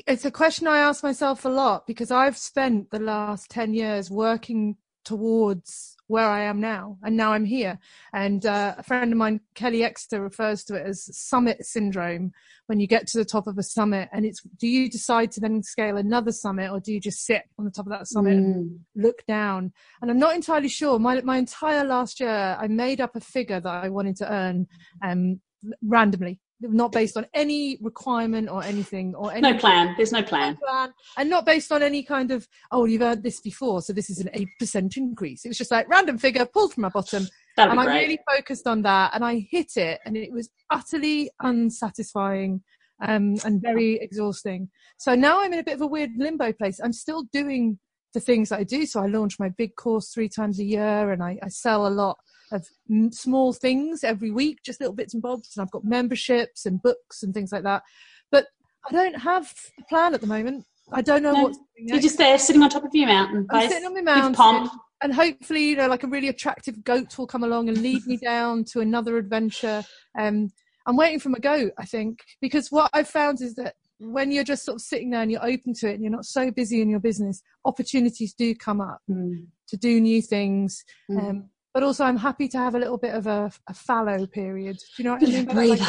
It's 0.06 0.24
a 0.26 0.30
question 0.30 0.66
i 0.66 0.78
ask 0.78 1.02
myself 1.02 1.46
a 1.46 1.48
lot 1.48 1.86
because 1.86 2.10
i've 2.10 2.36
spent 2.36 2.90
the 2.90 2.98
last 2.98 3.50
10 3.50 3.72
years 3.72 4.10
working 4.10 4.76
towards 5.02 5.96
where 6.08 6.28
I 6.28 6.40
am 6.40 6.60
now, 6.60 6.98
and 7.02 7.16
now 7.16 7.32
I'm 7.32 7.44
here. 7.44 7.78
And 8.12 8.44
uh, 8.44 8.74
a 8.76 8.82
friend 8.82 9.12
of 9.12 9.18
mine, 9.18 9.40
Kelly 9.54 9.84
Exeter, 9.84 10.20
refers 10.20 10.64
to 10.64 10.74
it 10.74 10.86
as 10.86 11.08
summit 11.16 11.64
syndrome. 11.64 12.32
When 12.66 12.80
you 12.80 12.86
get 12.86 13.06
to 13.08 13.18
the 13.18 13.24
top 13.24 13.46
of 13.46 13.56
a 13.56 13.62
summit, 13.62 14.08
and 14.12 14.26
it's 14.26 14.42
do 14.58 14.66
you 14.66 14.90
decide 14.90 15.30
to 15.32 15.40
then 15.40 15.62
scale 15.62 15.96
another 15.96 16.32
summit, 16.32 16.70
or 16.70 16.80
do 16.80 16.92
you 16.92 17.00
just 17.00 17.24
sit 17.24 17.44
on 17.58 17.64
the 17.64 17.70
top 17.70 17.86
of 17.86 17.92
that 17.92 18.08
summit 18.08 18.36
mm. 18.36 18.44
and 18.44 18.80
look 18.96 19.24
down? 19.26 19.72
And 20.02 20.10
I'm 20.10 20.18
not 20.18 20.34
entirely 20.34 20.68
sure. 20.68 20.98
My 20.98 21.20
my 21.20 21.38
entire 21.38 21.84
last 21.84 22.20
year, 22.20 22.56
I 22.58 22.66
made 22.66 23.00
up 23.00 23.16
a 23.16 23.20
figure 23.20 23.60
that 23.60 23.84
I 23.84 23.88
wanted 23.88 24.16
to 24.16 24.32
earn 24.32 24.66
um, 25.02 25.40
randomly 25.82 26.40
not 26.60 26.92
based 26.92 27.16
on 27.16 27.26
any 27.34 27.78
requirement 27.80 28.48
or 28.48 28.62
anything 28.64 29.14
or 29.14 29.32
any 29.32 29.40
no 29.40 29.56
plan. 29.56 29.94
There's 29.96 30.12
no 30.12 30.22
plan. 30.22 30.56
plan. 30.56 30.92
And 31.16 31.30
not 31.30 31.46
based 31.46 31.70
on 31.70 31.82
any 31.82 32.02
kind 32.02 32.30
of 32.30 32.46
oh 32.72 32.84
you've 32.84 33.02
earned 33.02 33.22
this 33.22 33.40
before 33.40 33.82
so 33.82 33.92
this 33.92 34.10
is 34.10 34.18
an 34.18 34.28
8% 34.60 34.96
increase. 34.96 35.44
It 35.44 35.48
was 35.48 35.58
just 35.58 35.70
like 35.70 35.88
random 35.88 36.18
figure 36.18 36.46
pulled 36.46 36.74
from 36.74 36.82
my 36.82 36.88
bottom. 36.88 37.26
That'd 37.56 37.72
and 37.72 37.80
i 37.80 37.86
really 37.86 38.18
focused 38.28 38.66
on 38.66 38.82
that 38.82 39.12
and 39.14 39.24
i 39.24 39.46
hit 39.50 39.76
it 39.76 40.00
and 40.04 40.16
it 40.16 40.32
was 40.32 40.48
utterly 40.70 41.30
unsatisfying 41.40 42.62
um, 43.00 43.36
and 43.44 43.60
very 43.62 43.94
exhausting. 44.00 44.68
So 44.96 45.14
now 45.14 45.42
i'm 45.42 45.52
in 45.52 45.58
a 45.58 45.64
bit 45.64 45.74
of 45.74 45.82
a 45.82 45.86
weird 45.86 46.10
limbo 46.16 46.52
place. 46.52 46.80
I'm 46.82 46.92
still 46.92 47.24
doing 47.32 47.78
the 48.14 48.20
things 48.20 48.48
that 48.48 48.60
I 48.60 48.64
do. 48.64 48.86
So 48.86 49.00
I 49.00 49.06
launch 49.06 49.38
my 49.38 49.48
big 49.50 49.76
course 49.76 50.12
three 50.12 50.28
times 50.28 50.58
a 50.58 50.64
year 50.64 51.12
and 51.12 51.22
I, 51.22 51.38
I 51.42 51.48
sell 51.48 51.86
a 51.86 51.90
lot 51.90 52.18
of 52.52 52.66
small 53.12 53.52
things 53.52 54.04
every 54.04 54.30
week, 54.30 54.58
just 54.64 54.80
little 54.80 54.94
bits 54.94 55.14
and 55.14 55.22
bobs. 55.22 55.56
And 55.56 55.62
I've 55.62 55.70
got 55.70 55.84
memberships 55.84 56.66
and 56.66 56.82
books 56.82 57.22
and 57.22 57.34
things 57.34 57.52
like 57.52 57.64
that. 57.64 57.82
But 58.30 58.46
I 58.88 58.92
don't 58.92 59.20
have 59.20 59.52
a 59.78 59.84
plan 59.84 60.14
at 60.14 60.20
the 60.20 60.26
moment. 60.26 60.64
I 60.92 61.02
don't 61.02 61.22
know 61.22 61.32
no, 61.32 61.42
what's 61.44 61.58
You're 61.76 62.00
just 62.00 62.18
there 62.18 62.38
sitting 62.38 62.62
on 62.62 62.70
top 62.70 62.84
of 62.84 62.94
your 62.94 63.08
mountain. 63.08 63.46
I'm 63.50 63.68
sitting 63.68 63.84
on 63.84 63.94
my 63.94 64.00
mountain. 64.00 64.70
And 65.00 65.14
hopefully, 65.14 65.70
you 65.70 65.76
know, 65.76 65.86
like 65.86 66.02
a 66.02 66.08
really 66.08 66.28
attractive 66.28 66.82
goat 66.82 67.16
will 67.16 67.26
come 67.26 67.44
along 67.44 67.68
and 67.68 67.78
lead 67.78 68.04
me 68.06 68.16
down 68.16 68.64
to 68.72 68.80
another 68.80 69.16
adventure. 69.16 69.84
Um, 70.18 70.50
I'm 70.86 70.96
waiting 70.96 71.20
for 71.20 71.28
my 71.28 71.38
goat, 71.38 71.72
I 71.78 71.84
think, 71.84 72.18
because 72.40 72.72
what 72.72 72.90
I've 72.92 73.08
found 73.08 73.40
is 73.40 73.54
that 73.56 73.74
when 74.00 74.32
you're 74.32 74.44
just 74.44 74.64
sort 74.64 74.76
of 74.76 74.80
sitting 74.80 75.10
there 75.10 75.22
and 75.22 75.30
you're 75.30 75.44
open 75.44 75.74
to 75.74 75.88
it 75.88 75.94
and 75.94 76.02
you're 76.02 76.10
not 76.10 76.24
so 76.24 76.50
busy 76.50 76.80
in 76.80 76.88
your 76.88 77.00
business, 77.00 77.42
opportunities 77.64 78.32
do 78.32 78.54
come 78.54 78.80
up 78.80 79.00
mm. 79.10 79.46
to 79.68 79.76
do 79.76 80.00
new 80.00 80.22
things. 80.22 80.84
Mm. 81.10 81.28
Um, 81.28 81.50
but 81.78 81.84
also, 81.84 82.02
I'm 82.02 82.16
happy 82.16 82.48
to 82.48 82.58
have 82.58 82.74
a 82.74 82.78
little 82.80 82.98
bit 82.98 83.14
of 83.14 83.28
a, 83.28 83.52
a 83.68 83.72
fallow 83.72 84.26
period. 84.26 84.78
Do 84.78 84.84
you 85.00 85.04
know 85.04 85.12
what 85.12 85.22
I 85.22 85.26
mean? 85.26 85.78
Like, 85.78 85.80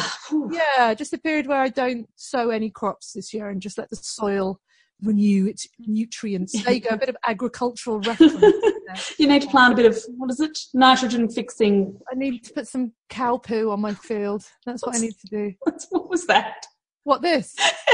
yeah, 0.52 0.94
just 0.94 1.12
a 1.12 1.18
period 1.18 1.48
where 1.48 1.60
I 1.60 1.68
don't 1.68 2.06
sow 2.14 2.50
any 2.50 2.70
crops 2.70 3.14
this 3.14 3.34
year 3.34 3.48
and 3.48 3.60
just 3.60 3.76
let 3.76 3.90
the 3.90 3.96
soil 3.96 4.60
renew 5.02 5.48
its 5.48 5.66
nutrients. 5.80 6.52
There 6.62 6.74
you 6.74 6.80
go, 6.80 6.90
a 6.90 6.96
bit 6.96 7.08
of 7.08 7.16
agricultural 7.26 7.98
reference. 8.02 8.40
you 9.18 9.26
need 9.26 9.42
to 9.42 9.48
plant 9.48 9.72
a 9.72 9.76
bit 9.76 9.86
of 9.86 10.00
what 10.16 10.30
is 10.30 10.38
it? 10.38 10.56
Nitrogen 10.74 11.28
fixing. 11.28 11.98
I 12.08 12.14
need 12.14 12.44
to 12.44 12.52
put 12.52 12.68
some 12.68 12.92
cow 13.08 13.38
poo 13.38 13.72
on 13.72 13.80
my 13.80 13.94
field. 13.94 14.44
That's 14.64 14.86
what 14.86 14.94
I 14.94 15.00
need 15.00 15.14
to 15.22 15.26
do. 15.26 15.54
What 15.90 16.08
was 16.08 16.24
that? 16.28 16.66
What 17.04 17.22
this? 17.22 17.56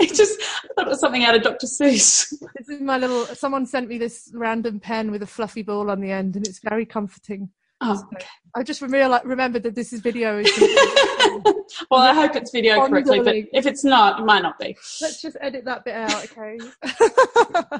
it 0.00 0.14
just 0.14 0.40
I 0.40 0.68
thought 0.74 0.86
it 0.86 0.90
was 0.90 1.00
something 1.00 1.24
out 1.24 1.34
of 1.34 1.42
Dr. 1.42 1.66
Seuss. 1.66 2.32
This 2.56 2.68
is 2.68 2.80
my 2.80 2.98
little. 2.98 3.26
Someone 3.26 3.66
sent 3.66 3.88
me 3.88 3.98
this 3.98 4.30
random 4.34 4.80
pen 4.80 5.10
with 5.10 5.22
a 5.22 5.26
fluffy 5.26 5.62
ball 5.62 5.90
on 5.90 6.00
the 6.00 6.10
end, 6.10 6.36
and 6.36 6.46
it's 6.46 6.58
very 6.58 6.86
comforting. 6.86 7.50
Oh, 7.82 8.02
okay. 8.14 8.26
I 8.54 8.62
just 8.62 8.80
real, 8.80 9.20
remembered 9.24 9.62
that 9.64 9.74
this 9.74 9.92
is 9.92 10.00
video. 10.00 10.42
well, 11.90 12.00
I 12.00 12.14
hope 12.14 12.34
it's 12.34 12.50
video 12.50 12.86
correctly, 12.86 13.20
but 13.20 13.36
if 13.52 13.66
it's 13.66 13.84
not, 13.84 14.18
it 14.18 14.24
might 14.24 14.42
not 14.42 14.58
be. 14.58 14.76
Let's 15.02 15.20
just 15.20 15.36
edit 15.42 15.66
that 15.66 15.84
bit 15.84 15.94
out, 15.94 16.24
okay? 16.24 16.58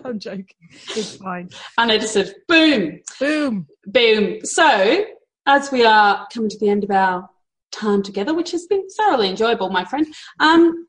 I'm 0.04 0.18
joking. 0.18 0.46
It's 0.90 1.16
fine. 1.16 1.48
Unedited. 1.78 2.34
Boom. 2.46 3.00
Boom. 3.18 3.66
Boom. 3.86 4.44
So, 4.44 5.06
as 5.46 5.72
we 5.72 5.86
are 5.86 6.26
coming 6.32 6.50
to 6.50 6.58
the 6.58 6.68
end 6.68 6.84
of 6.84 6.90
our 6.90 7.28
time 7.76 8.02
together, 8.02 8.34
which 8.34 8.50
has 8.52 8.66
been 8.66 8.86
thoroughly 8.96 9.28
enjoyable, 9.28 9.68
my 9.70 9.84
friend, 9.84 10.06
um, 10.40 10.86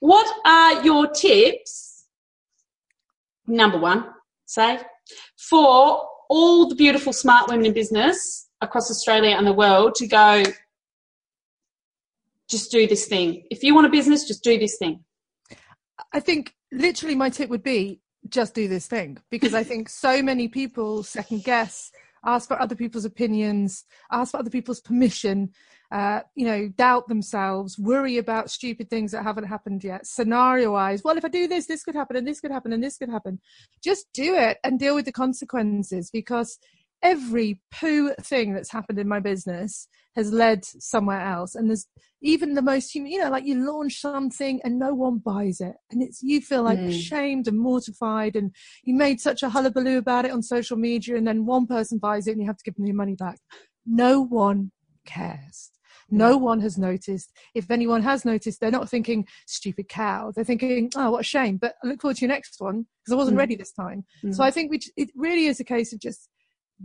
what 0.00 0.26
are 0.46 0.82
your 0.82 1.06
tips? 1.08 2.06
Number 3.46 3.78
one, 3.78 4.06
say, 4.46 4.80
for 5.36 6.06
all 6.28 6.68
the 6.68 6.74
beautiful 6.74 7.12
smart 7.12 7.50
women 7.50 7.66
in 7.66 7.72
business 7.72 8.48
across 8.60 8.90
Australia 8.90 9.36
and 9.36 9.46
the 9.46 9.52
world 9.52 9.94
to 9.96 10.06
go, 10.06 10.44
just 12.48 12.70
do 12.70 12.86
this 12.86 13.06
thing. 13.06 13.44
If 13.50 13.62
you 13.62 13.74
want 13.74 13.86
a 13.86 13.90
business, 13.90 14.26
just 14.26 14.42
do 14.42 14.58
this 14.58 14.76
thing. 14.78 15.04
I 16.12 16.20
think 16.20 16.54
literally 16.72 17.14
my 17.14 17.30
tip 17.30 17.50
would 17.50 17.62
be 17.62 18.00
just 18.28 18.54
do 18.54 18.68
this 18.68 18.86
thing 18.86 19.18
because 19.30 19.54
I 19.54 19.64
think 19.64 19.88
so 19.88 20.22
many 20.22 20.48
people 20.48 21.02
second 21.02 21.44
guess, 21.44 21.90
ask 22.24 22.48
for 22.48 22.60
other 22.60 22.74
people's 22.74 23.04
opinions, 23.04 23.84
ask 24.10 24.32
for 24.32 24.38
other 24.38 24.50
people's 24.50 24.80
permission, 24.80 25.50
uh, 25.90 26.20
you 26.36 26.46
know, 26.46 26.68
doubt 26.68 27.08
themselves, 27.08 27.78
worry 27.78 28.16
about 28.16 28.50
stupid 28.50 28.88
things 28.88 29.10
that 29.10 29.24
haven't 29.24 29.44
happened 29.44 29.82
yet, 29.82 30.04
scenarioize, 30.04 31.02
well, 31.02 31.16
if 31.16 31.24
I 31.24 31.28
do 31.28 31.48
this, 31.48 31.66
this 31.66 31.82
could 31.82 31.96
happen 31.96 32.16
and 32.16 32.26
this 32.26 32.40
could 32.40 32.52
happen 32.52 32.72
and 32.72 32.82
this 32.82 32.96
could 32.96 33.10
happen. 33.10 33.40
Just 33.82 34.06
do 34.12 34.36
it 34.36 34.58
and 34.62 34.78
deal 34.78 34.94
with 34.94 35.04
the 35.04 35.12
consequences 35.12 36.10
because 36.12 36.58
every 37.02 37.60
poo 37.72 38.14
thing 38.20 38.52
that's 38.52 38.70
happened 38.70 38.98
in 38.98 39.08
my 39.08 39.20
business 39.20 39.88
has 40.14 40.32
led 40.32 40.64
somewhere 40.64 41.20
else. 41.20 41.54
And 41.54 41.68
there's 41.68 41.86
even 42.22 42.54
the 42.54 42.62
most 42.62 42.94
human, 42.94 43.10
you 43.10 43.20
know, 43.20 43.30
like 43.30 43.44
you 43.44 43.64
launch 43.66 44.00
something 44.00 44.60
and 44.62 44.78
no 44.78 44.94
one 44.94 45.18
buys 45.18 45.60
it. 45.60 45.76
And 45.90 46.02
it's, 46.02 46.22
you 46.22 46.40
feel 46.40 46.62
like 46.62 46.78
mm. 46.78 46.88
ashamed 46.88 47.48
and 47.48 47.58
mortified. 47.58 48.36
And 48.36 48.54
you 48.84 48.94
made 48.94 49.20
such 49.20 49.42
a 49.42 49.48
hullabaloo 49.48 49.98
about 49.98 50.24
it 50.24 50.32
on 50.32 50.42
social 50.42 50.76
media. 50.76 51.16
And 51.16 51.26
then 51.26 51.46
one 51.46 51.66
person 51.66 51.98
buys 51.98 52.26
it 52.26 52.32
and 52.32 52.40
you 52.40 52.46
have 52.46 52.58
to 52.58 52.64
give 52.64 52.76
them 52.76 52.86
your 52.86 52.96
money 52.96 53.14
back. 53.14 53.38
No 53.86 54.20
one 54.20 54.72
cares. 55.06 55.70
No 56.10 56.36
one 56.36 56.60
has 56.60 56.78
noticed. 56.78 57.32
If 57.54 57.70
anyone 57.70 58.02
has 58.02 58.24
noticed, 58.24 58.60
they're 58.60 58.70
not 58.70 58.88
thinking 58.88 59.26
stupid 59.46 59.88
cow. 59.88 60.32
They're 60.34 60.44
thinking, 60.44 60.90
oh, 60.96 61.12
what 61.12 61.20
a 61.20 61.24
shame. 61.24 61.56
But 61.56 61.74
I 61.82 61.88
look 61.88 62.00
forward 62.00 62.16
to 62.18 62.22
your 62.22 62.28
next 62.28 62.60
one 62.60 62.86
because 63.02 63.12
I 63.12 63.16
wasn't 63.16 63.36
mm. 63.36 63.40
ready 63.40 63.56
this 63.56 63.72
time. 63.72 64.04
Mm. 64.24 64.34
So 64.34 64.42
I 64.42 64.50
think 64.50 64.70
we, 64.70 64.80
it 64.96 65.10
really 65.14 65.46
is 65.46 65.60
a 65.60 65.64
case 65.64 65.92
of 65.92 66.00
just 66.00 66.28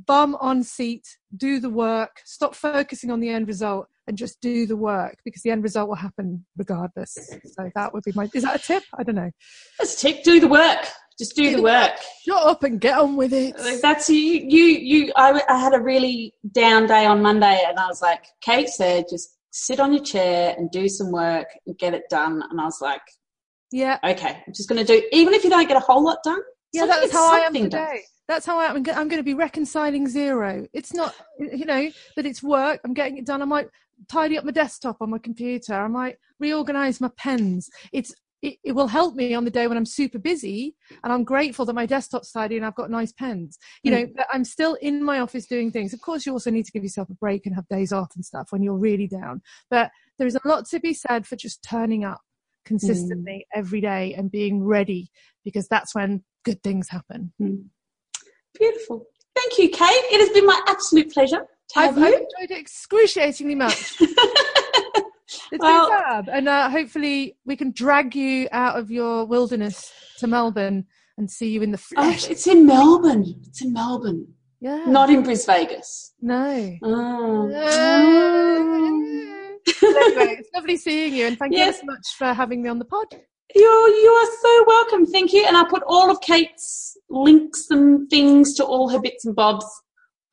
bum 0.05 0.35
on 0.41 0.63
seat, 0.63 1.07
do 1.35 1.59
the 1.59 1.69
work, 1.69 2.21
stop 2.25 2.55
focusing 2.55 3.11
on 3.11 3.19
the 3.19 3.29
end 3.29 3.47
result 3.47 3.88
and 4.07 4.17
just 4.17 4.39
do 4.41 4.65
the 4.65 4.75
work 4.75 5.17
because 5.23 5.41
the 5.41 5.49
end 5.49 5.63
result 5.63 5.88
will 5.88 5.95
happen 5.95 6.45
regardless. 6.57 7.13
So 7.45 7.69
that 7.73 7.93
would 7.93 8.03
be 8.03 8.11
my, 8.13 8.29
is 8.33 8.43
that 8.43 8.55
a 8.55 8.59
tip? 8.59 8.83
I 8.97 9.03
don't 9.03 9.15
know. 9.15 9.31
That's 9.79 9.95
a 9.95 10.07
tip. 10.07 10.23
Do 10.23 10.39
the 10.39 10.47
work. 10.47 10.85
Just 11.17 11.36
do, 11.36 11.49
do 11.49 11.56
the 11.58 11.63
work. 11.63 11.93
Shut 12.25 12.45
up 12.45 12.63
and 12.63 12.80
get 12.80 12.97
on 12.97 13.15
with 13.15 13.34
it. 13.34 13.56
That's 13.82 14.10
you. 14.10 14.15
You. 14.17 14.63
You. 14.63 15.13
I, 15.15 15.41
I 15.47 15.60
had 15.60 15.73
a 15.73 15.80
really 15.80 16.34
down 16.51 16.88
day 16.88 17.06
on 17.06 17.21
Monday, 17.21 17.63
and 17.67 17.80
I 17.80 17.88
was 17.88 18.01
like, 18.01 18.25
Kate 18.41 18.67
said, 18.67 19.06
just 19.10 19.38
sit 19.51 19.80
on 19.80 19.93
your 19.93 20.04
chair 20.04 20.54
and 20.58 20.69
do 20.71 20.89
some 20.89 21.12
work 21.12 21.47
and 21.65 21.78
get 21.78 21.93
it 21.93 22.04
done. 22.10 22.43
And 22.49 22.60
I 22.60 22.65
was 22.65 22.82
like, 22.82 23.01
Yeah, 23.71 23.97
okay, 24.04 24.43
I'm 24.45 24.54
just 24.54 24.67
going 24.67 24.86
to 24.86 24.86
do. 24.86 25.01
Even 25.13 25.34
if 25.34 25.43
you 25.45 25.49
don't 25.49 25.67
get 25.67 25.78
a 25.78 25.82
whole 25.82 26.04
lot 26.04 26.17
done. 26.23 26.41
Yeah, 26.73 26.86
that's 26.86 27.13
how 27.13 27.34
I 27.34 27.39
am 27.39 27.54
today. 27.54 27.69
Done. 27.69 27.97
That's 28.28 28.45
how 28.45 28.60
I 28.60 28.65
am. 28.65 28.75
I'm 28.75 28.84
going 28.84 29.10
to 29.10 29.23
be 29.23 29.34
reconciling 29.34 30.08
Xero. 30.08 30.67
It's 30.73 30.93
not, 30.93 31.15
you 31.39 31.65
know, 31.65 31.89
that 32.17 32.25
it's 32.25 32.43
work. 32.43 32.82
I'm 32.84 32.93
getting 32.93 33.17
it 33.17 33.25
done. 33.25 33.41
I 33.41 33.45
might 33.45 33.67
tidy 34.10 34.38
up 34.38 34.43
my 34.43 34.51
desktop 34.51 34.97
on 34.99 35.12
my 35.12 35.19
computer. 35.19 35.73
I 35.73 35.88
might 35.88 36.17
reorganize 36.39 36.99
my 36.99 37.10
pens. 37.15 37.69
It's 37.93 38.13
it, 38.45 38.58
it, 38.63 38.71
will 38.73 38.88
help 38.88 39.15
me 39.15 39.34
on 39.34 39.45
the 39.45 39.51
day 39.51 39.67
when 39.67 39.77
I'm 39.77 39.86
super 39.86 40.19
busy 40.19 40.75
and 41.03 41.12
I'm 41.12 41.23
grateful 41.23 41.65
that 41.65 41.73
my 41.73 41.86
desktop's 41.86 42.31
tidy 42.31 42.58
and 42.58 42.65
I've 42.65 42.75
got 42.75 42.89
nice 42.89 43.12
pens. 43.12 43.58
You 43.84 43.91
mm. 43.91 43.95
know, 43.95 44.13
but 44.15 44.27
I'm 44.31 44.43
still 44.43 44.75
in 44.75 45.03
my 45.03 45.19
office 45.19 45.45
doing 45.45 45.71
things. 45.71 45.93
Of 45.93 46.01
course, 46.01 46.25
you 46.25 46.31
also 46.31 46.51
need 46.51 46.65
to 46.65 46.71
give 46.71 46.84
yourself 46.84 47.10
a 47.10 47.15
break 47.15 47.45
and 47.45 47.55
have 47.55 47.67
days 47.67 47.91
off 47.91 48.12
and 48.15 48.23
stuff 48.23 48.47
when 48.51 48.63
you're 48.63 48.77
really 48.77 49.08
down. 49.08 49.41
But 49.69 49.91
there 50.17 50.27
is 50.27 50.36
a 50.36 50.47
lot 50.47 50.65
to 50.69 50.79
be 50.79 50.93
said 50.93 51.25
for 51.25 51.36
just 51.36 51.63
turning 51.63 52.03
up 52.03 52.21
consistently 52.65 53.45
mm. 53.45 53.58
every 53.60 53.81
day 53.81 54.13
and 54.13 54.31
being 54.31 54.63
ready 54.63 55.10
because 55.43 55.67
that's 55.67 55.93
when 55.95 56.23
good 56.43 56.62
things 56.63 56.89
happen. 56.89 57.34
Mm. 57.41 57.65
Beautiful. 58.58 59.08
Thank 59.36 59.58
you, 59.58 59.69
Kate. 59.69 59.89
It 60.12 60.19
has 60.19 60.29
been 60.29 60.45
my 60.45 60.62
absolute 60.67 61.12
pleasure. 61.12 61.45
I've, 61.75 61.97
I've, 61.97 62.13
enjoyed 62.13 62.51
it 62.51 62.58
excruciatingly 62.58 63.55
much. 63.55 63.99
it's 65.55 65.63
well, 65.63 65.89
been 65.89 65.99
fab. 65.99 66.29
And 66.29 66.47
uh, 66.47 66.69
hopefully 66.69 67.37
we 67.45 67.55
can 67.55 67.71
drag 67.71 68.15
you 68.15 68.47
out 68.51 68.77
of 68.77 68.91
your 68.91 69.25
wilderness 69.25 69.91
to 70.19 70.27
Melbourne 70.27 70.85
and 71.17 71.31
see 71.31 71.49
you 71.49 71.61
in 71.61 71.71
the 71.71 71.77
flesh. 71.77 72.25
Oh, 72.27 72.31
it's 72.31 72.45
in 72.47 72.65
Melbourne. 72.65 73.41
It's 73.47 73.61
in 73.61 73.73
Melbourne. 73.73 74.27
Yeah. 74.59 74.85
Not 74.85 75.09
in 75.09 75.23
Bris 75.23 75.45
Vegas. 75.45 76.13
No. 76.21 76.77
Oh. 76.83 77.47
anyway, 79.83 80.37
it's 80.39 80.49
lovely 80.53 80.77
seeing 80.77 81.13
you 81.13 81.27
and 81.27 81.37
thank 81.37 81.53
yes. 81.53 81.75
you 81.75 81.79
so 81.81 81.85
much 81.85 82.07
for 82.17 82.33
having 82.33 82.61
me 82.61 82.69
on 82.69 82.79
the 82.79 82.85
pod. 82.85 83.07
You're, 83.53 83.87
you 83.89 84.09
are 84.09 84.31
so 84.41 84.63
welcome. 84.67 85.05
Thank 85.05 85.31
you. 85.31 85.45
And 85.45 85.55
I'll 85.55 85.67
put 85.67 85.83
all 85.87 86.11
of 86.11 86.19
Kate's 86.21 86.97
links 87.09 87.67
and 87.69 88.09
things 88.09 88.53
to 88.55 88.65
all 88.65 88.89
her 88.89 88.99
bits 88.99 89.25
and 89.25 89.35
bobs 89.35 89.65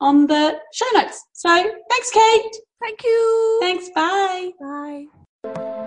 on 0.01 0.27
the 0.27 0.59
show 0.73 0.85
notes. 0.95 1.23
So 1.33 1.49
thanks, 1.89 2.11
Kate. 2.11 2.55
Thank 2.83 3.03
you. 3.03 3.57
Thanks. 3.61 3.89
Bye. 3.89 4.51
Bye. 4.59 5.05